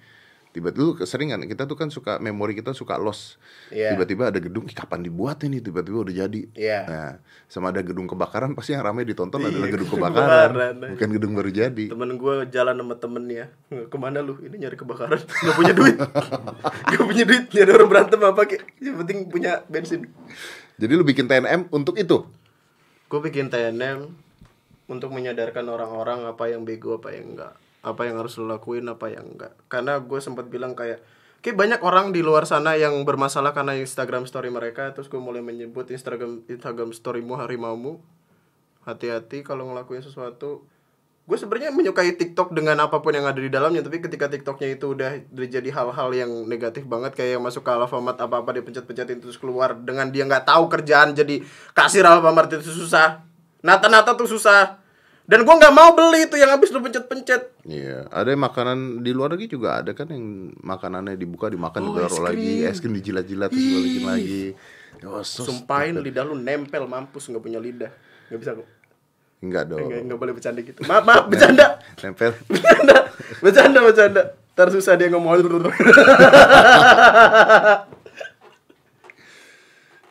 [0.56, 3.36] tiba-tiba keseringan kita tuh kan suka memori kita suka lost.
[3.68, 3.92] Iya.
[3.92, 5.60] Tiba-tiba ada gedung, "Ih, kapan dibuat ini?
[5.60, 6.40] Tiba-tiba udah jadi.
[6.56, 6.80] Iya.
[6.88, 7.12] Nah,
[7.44, 10.74] sama ada gedung kebakaran pasti yang ramai ditonton Iya, adalah gedung kebakaran, kebakaran.
[10.96, 11.84] bukan gedung baru jadi.
[11.92, 14.40] Temen gue jalan sama temennya Ke mana lu?
[14.40, 15.96] Ini nyari kebakaran Gak punya duit
[16.96, 20.08] Gak punya duit Nyari orang berantem apa kayak Yang penting punya bensin
[20.80, 22.24] Jadi lu bikin TNM untuk itu.
[23.06, 24.08] Gue bikin TNM
[24.86, 27.54] untuk menyadarkan orang-orang apa yang bego apa yang enggak
[27.86, 29.54] apa yang harus lo lakuin apa yang enggak.
[29.70, 30.98] Karena gue sempat bilang kayak
[31.38, 35.38] kayak banyak orang di luar sana yang bermasalah karena Instagram story mereka terus gue mulai
[35.38, 38.02] menyebut Instagram Instagram storymu harimaumu.
[38.82, 40.66] Hati-hati kalau ngelakuin sesuatu.
[41.26, 44.94] Gue sebenarnya menyukai TikTok dengan apa pun yang ada di dalamnya tapi ketika TikToknya itu
[44.94, 49.34] udah jadi hal-hal yang negatif banget kayak yang masuk ke Alfamart apa-apa dia pencet-pencetin terus
[49.34, 51.42] keluar dengan dia nggak tahu kerjaan jadi
[51.74, 53.26] kasir Alfamart itu susah.
[53.58, 54.85] Nata-nata tuh susah
[55.26, 57.66] dan gue nggak mau beli itu yang habis lu pencet-pencet.
[57.66, 61.98] Iya, ada yang makanan di luar negeri juga ada kan yang makanannya dibuka dimakan Oh,
[61.98, 64.42] ditaruh lagi, es krim dijilat-jilat terus balikin lagi.
[65.02, 67.90] Oh, so sumpahin lidah lu nempel mampus nggak punya lidah.
[68.30, 68.68] Nggak bisa kok
[69.42, 69.84] Enggak dong.
[69.84, 70.80] nggak nggak boleh bercanda gitu.
[70.88, 71.76] Maaf maaf bercanda.
[72.00, 72.32] Nempel.
[72.50, 72.96] bercanda
[73.42, 74.22] bercanda bercanda.
[74.56, 75.36] Ntar susah dia ngomong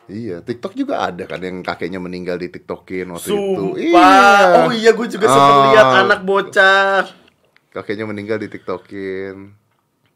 [0.06, 3.74] Iya, TikTok juga ada kan yang kakeknya meninggal di TikTokin waktu Sumpah.
[3.74, 3.98] itu.
[4.62, 5.64] Oh iya gue juga sempat Ah.
[5.68, 7.02] lihat anak bocah.
[7.70, 9.36] Kakeknya meninggal di TikTokin.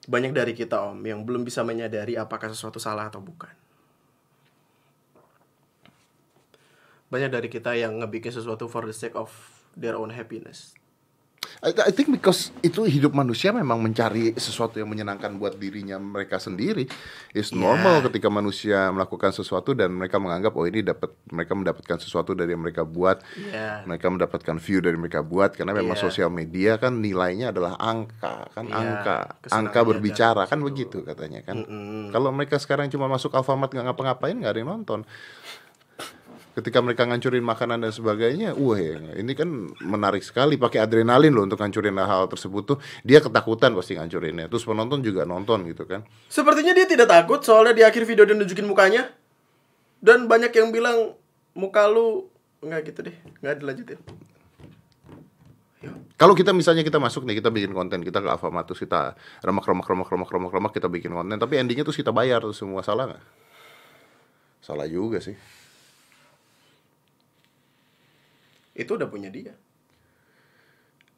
[0.07, 3.51] Banyak dari kita om yang belum bisa menyadari apakah sesuatu salah atau bukan.
[7.11, 9.35] Banyak dari kita yang ngebikin sesuatu for the sake of
[9.75, 10.79] their own happiness.
[11.61, 16.41] I, I think because itu hidup manusia memang mencari sesuatu yang menyenangkan buat dirinya mereka
[16.41, 16.89] sendiri.
[17.37, 18.07] It's normal Yeah.
[18.09, 22.65] ketika manusia melakukan sesuatu dan mereka menganggap oh ini dapat mereka mendapatkan sesuatu dari yang
[22.65, 23.21] mereka buat.
[23.37, 23.85] Iya.
[23.85, 26.05] Mereka mendapatkan view dari mereka buat karena memang Iya.
[26.09, 29.17] sosial media kan nilainya adalah angka kan Iya, angka
[29.53, 31.61] angka berbicara kan begitu katanya kan.
[32.09, 35.05] Kalau mereka sekarang cuma masuk Alfamart nggak ngapa-ngapain nggak ada yang nonton.
[36.51, 41.47] Ketika mereka ngancurin makanan dan sebagainya, wah ya, ini kan menarik sekali pakai adrenalin loh
[41.47, 42.79] untuk ngancurin hal tersebut tuh.
[43.07, 44.51] Dia ketakutan pasti ngancurinnya.
[44.51, 46.03] Terus penonton juga nonton gitu kan.
[46.27, 49.15] Sepertinya dia tidak takut soalnya di akhir video dia nunjukin mukanya.
[50.03, 51.15] Dan banyak yang bilang
[51.55, 52.27] muka lu
[52.67, 54.01] nggak gitu deh, nggak dilanjutin.
[56.21, 59.65] Kalau kita misalnya kita masuk nih, kita bikin konten, kita ke Alfamart terus kita remak
[59.65, 62.85] remak remak remak remak remak kita bikin konten, tapi endingnya terus kita bayar tuh semua
[62.85, 63.25] salah nggak?
[64.61, 65.33] Salah juga sih.
[68.81, 69.53] Itu udah punya dia.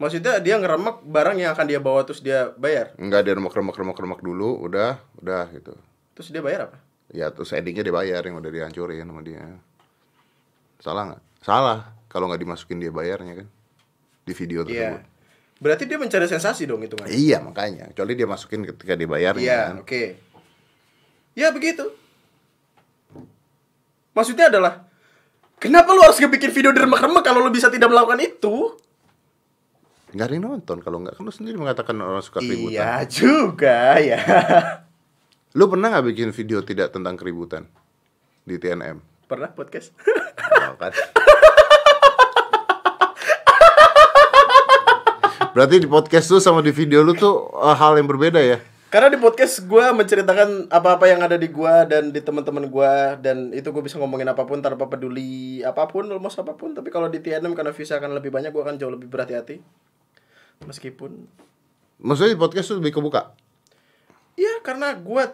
[0.02, 2.90] Maksudnya dia ngeremek barang yang akan dia bawa terus dia bayar.
[2.98, 5.78] Enggak dia remak remak remak remak dulu, udah, udah gitu.
[6.18, 6.78] Terus dia bayar apa?
[7.14, 9.46] Ya terus endingnya dia bayar yang udah dihancurin sama dia.
[10.82, 11.22] Salah nggak?
[11.46, 11.80] Salah.
[12.10, 13.48] Kalau nggak dimasukin dia bayarnya kan
[14.26, 15.00] di video tersebut.
[15.00, 15.06] Iya.
[15.62, 17.06] Berarti dia mencari sensasi dong itu kan?
[17.06, 17.94] Iya makanya.
[17.94, 19.86] Kecuali dia masukin ketika dibayarnya Iya, kan.
[19.86, 20.02] oke.
[21.38, 21.86] Ya begitu.
[24.12, 24.84] Maksudnya adalah
[25.62, 28.74] kenapa lu harus bikin video remek-remek kalau lu bisa tidak melakukan itu?
[30.10, 32.74] Nggak ada yang nonton kalau nggak kan lu sendiri mengatakan orang suka keributan.
[32.74, 34.18] Iya juga ya.
[35.56, 37.70] Lu pernah nggak bikin video tidak tentang keributan
[38.42, 38.98] di TNM?
[39.30, 39.94] Pernah podcast?
[40.52, 40.92] Oh, kan?
[45.52, 48.71] Berarti di podcast tuh sama di video lu tuh eh, hal yang berbeda ya?
[48.92, 52.92] Karena di podcast gue menceritakan apa-apa yang ada di gue dan di teman-teman gue
[53.24, 56.76] dan itu gue bisa ngomongin apa pun tanpa peduli apa pun, almost apa pun.
[56.76, 59.64] Tapi kalau di TNM karena visa akan lebih banyak, gue akan jauh lebih berhati-hati.
[60.68, 61.24] Meskipun,
[62.04, 63.32] Maksudnya di podcast tuh lebih kebuka?
[64.32, 65.24] ya karena gue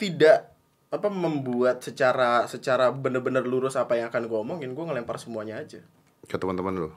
[0.00, 0.52] tidak
[0.88, 5.82] apa membuat secara secara bener-bener lurus apa yang akan gue omongin, gue ngelempar semuanya aja.
[6.28, 6.90] Ke teman-teman lu?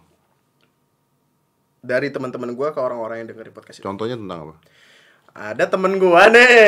[1.81, 3.85] Dari teman-teman gue ke orang-orang yang dengerin podcast itu.
[3.85, 4.55] Contohnya tentang apa?
[5.37, 6.65] Ada temen gue nih.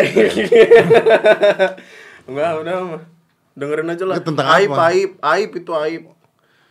[2.30, 3.02] Enggak, udah.
[3.58, 4.16] Dengerin aja lah.
[4.22, 4.94] Tentang aib, apa?
[4.94, 6.04] aib, aib itu aib.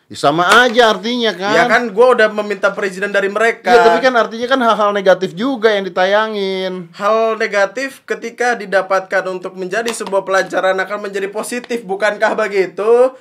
[0.09, 1.53] Ya, sama aja artinya kan?
[1.53, 3.69] Ya kan gue udah meminta perizinan dari mereka.
[3.69, 6.95] Ya, tapi kan artinya kan hal-hal negatif juga yang ditayangin.
[6.97, 13.13] hal negatif ketika didapatkan untuk menjadi sebuah pelajaran akan menjadi positif, bukankah begitu?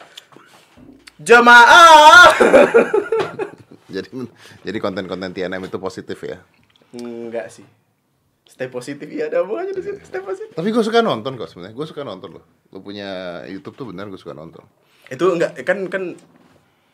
[1.19, 2.32] Jemaah.
[3.95, 4.09] Jadi
[4.67, 6.43] jadi konten-konten TNM itu positif ya.
[6.91, 7.63] Enggak sih.
[8.57, 10.01] Stay positif ya ada apa aja di situ.
[10.01, 10.57] Stay positif.
[10.57, 11.77] Tapi gue suka nonton kok sebenarnya.
[11.77, 12.43] Gue suka nonton loh.
[12.73, 14.65] Lu punya YouTube tuh benar gue suka nonton.
[15.13, 16.17] Itu enggak kan kan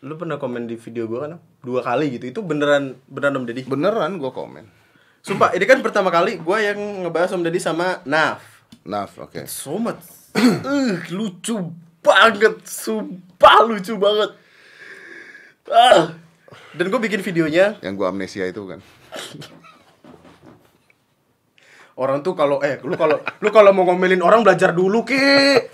[0.03, 2.27] lu pernah komen di video gue kan dua kali gitu.
[2.27, 3.63] Itu beneran beneran Om Deddy.
[3.63, 4.67] Beneran gue komen.
[5.23, 8.43] Sumpah, ini kan pertama kali gue yang ngebahas Om Deddy sama Naf.
[8.83, 9.47] Naf, oke.
[9.47, 10.03] So much.
[10.63, 11.55] Uh, lucu
[12.03, 14.35] banget, sumpah lucu banget.
[15.71, 16.17] Ah.
[16.75, 18.81] Dan gue bikin videonya, Yang gue amnesia itu kan.
[21.99, 25.69] orang tuh kalau eh lu kalau lu kalau mau ngomelin orang belajar dulu ke.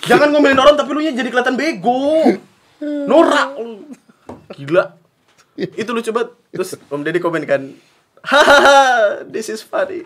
[0.00, 2.38] Jangan ngomelin orang tapi lu nya jadi kelihatan bego.
[2.80, 3.58] Norak.
[3.60, 3.84] lu.
[4.56, 4.96] Gila.
[5.58, 6.32] Itu lucu banget.
[6.50, 7.62] Terus Om Deddy komen kan,
[8.26, 10.02] hahaha, this is funny.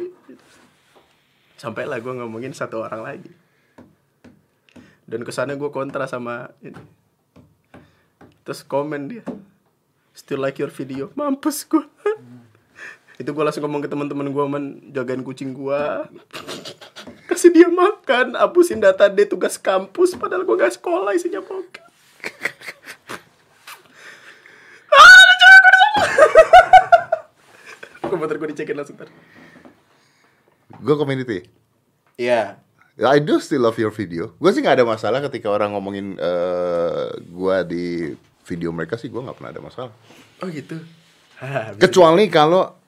[1.56, 3.32] Sampailah gue ngomongin satu orang lagi.
[5.08, 6.76] Dan ke sana gue kontra sama ini.
[8.44, 9.24] Terus komen dia.
[10.12, 11.08] Still like your video.
[11.16, 11.88] Mampus gua.
[13.20, 16.10] itu gua langsung ngomong ke teman-teman gua man jagain kucing gua.
[17.30, 21.84] Kasih dia makan, hapusin data dia tugas kampus padahal gua gak sekolah isinya bokep.
[24.94, 26.02] ah, ada cewek gua di sana.
[28.10, 29.12] Komputer gua dicekin langsung tadi.
[30.84, 31.48] Gue community.
[32.20, 32.60] Iya.
[33.00, 34.36] I do still love your video.
[34.38, 37.86] Gue sih nggak ada masalah ketika orang ngomongin eh gue di
[38.44, 39.92] video mereka sih gue nggak pernah ada masalah.
[40.44, 40.78] Oh gitu.
[41.40, 42.83] Hah, Kecuali kalau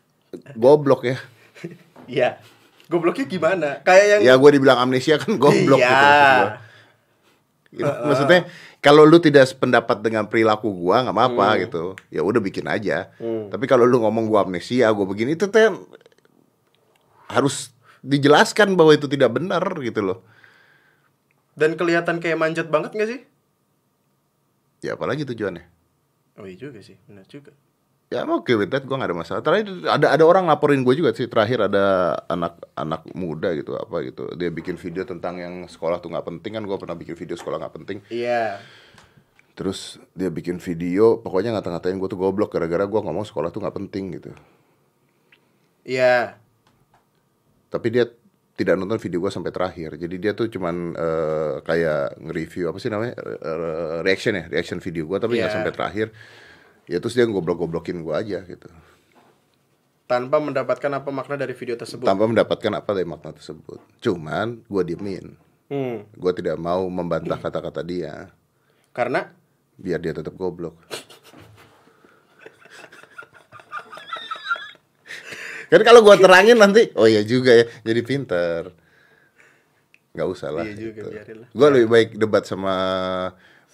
[0.55, 1.19] goblok ya.
[2.07, 2.39] Iya.
[2.87, 3.69] Gobloknya gimana?
[3.83, 5.91] Kayak yang Ya gue dibilang amnesia kan goblok Iya.
[5.91, 7.83] gitu.
[7.83, 7.93] Gitu.
[8.07, 8.41] Maksudnya
[8.79, 11.59] kalau lu tidak sependapat dengan perilaku gua nggak apa-apa Hmm.
[11.67, 11.83] gitu.
[12.09, 13.11] Ya udah bikin aja.
[13.51, 15.67] Tapi kalau lu ngomong gua amnesia, gua begini itu teh
[17.27, 17.75] harus
[18.07, 20.23] dijelaskan bahwa itu tidak benar gitu loh.
[21.59, 23.21] Dan kelihatan kayak manjat banget gak sih?
[24.85, 25.67] Ya apalagi tujuannya?
[26.39, 27.51] Oh iya juga sih, benar juga.
[28.07, 29.43] Ya I'm okay with that, gue gak ada masalah.
[29.43, 31.27] Terakhir ada ada orang laporin gue juga sih.
[31.27, 34.31] Terakhir ada anak anak muda gitu apa gitu.
[34.39, 36.63] Dia bikin video tentang yang sekolah tuh nggak penting kan.
[36.63, 37.99] Gue pernah bikin video sekolah nggak penting.
[38.07, 38.63] Iya.
[39.59, 43.75] Terus dia bikin video, pokoknya ngata-ngatain gue tuh goblok gara-gara gue ngomong sekolah tuh nggak
[43.75, 44.31] penting gitu.
[45.83, 46.39] Iya.
[47.67, 48.07] Tapi dia
[48.55, 49.99] tidak nonton video gue sampai terakhir.
[49.99, 55.11] Jadi dia tuh cuman eh, kayak nge-review apa sih namanya Eh, reaction ya, reaction video
[55.11, 55.57] gue tapi nggak Iya.
[55.59, 56.09] sampai terakhir.
[56.87, 58.71] Ya terus dia goblok-goblokin gue aja gitu.
[60.07, 62.07] Tanpa mendapatkan apa makna dari video tersebut.
[62.07, 63.83] tanpa mendapatkan apa dari makna tersebut.
[63.99, 65.35] Cuman gue diemin,
[65.67, 66.07] Hmm.
[66.07, 68.31] gue tidak mau membantah kata-kata dia,
[68.95, 69.27] Karena
[69.75, 70.79] biar dia tetap goblok.
[75.67, 78.71] kan kalau gue terangin nanti, oh iya juga ya, jadi pinter.
[80.15, 80.65] Nggak usah lah.
[80.65, 81.03] Iya
[81.35, 81.51] lah.
[81.51, 82.73] Gue lebih baik debat sama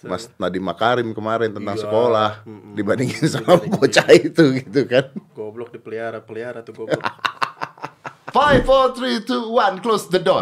[0.03, 1.83] Mas Nadiem Makarim kemarin tentang Iya.
[1.87, 2.29] sekolah
[2.75, 5.07] dibandingin sama bocah itu gitu kan.
[5.31, 6.99] goblok dipelihara, pelihara tuh goblok.
[8.33, 10.41] Five, four, three, two, one, close the door.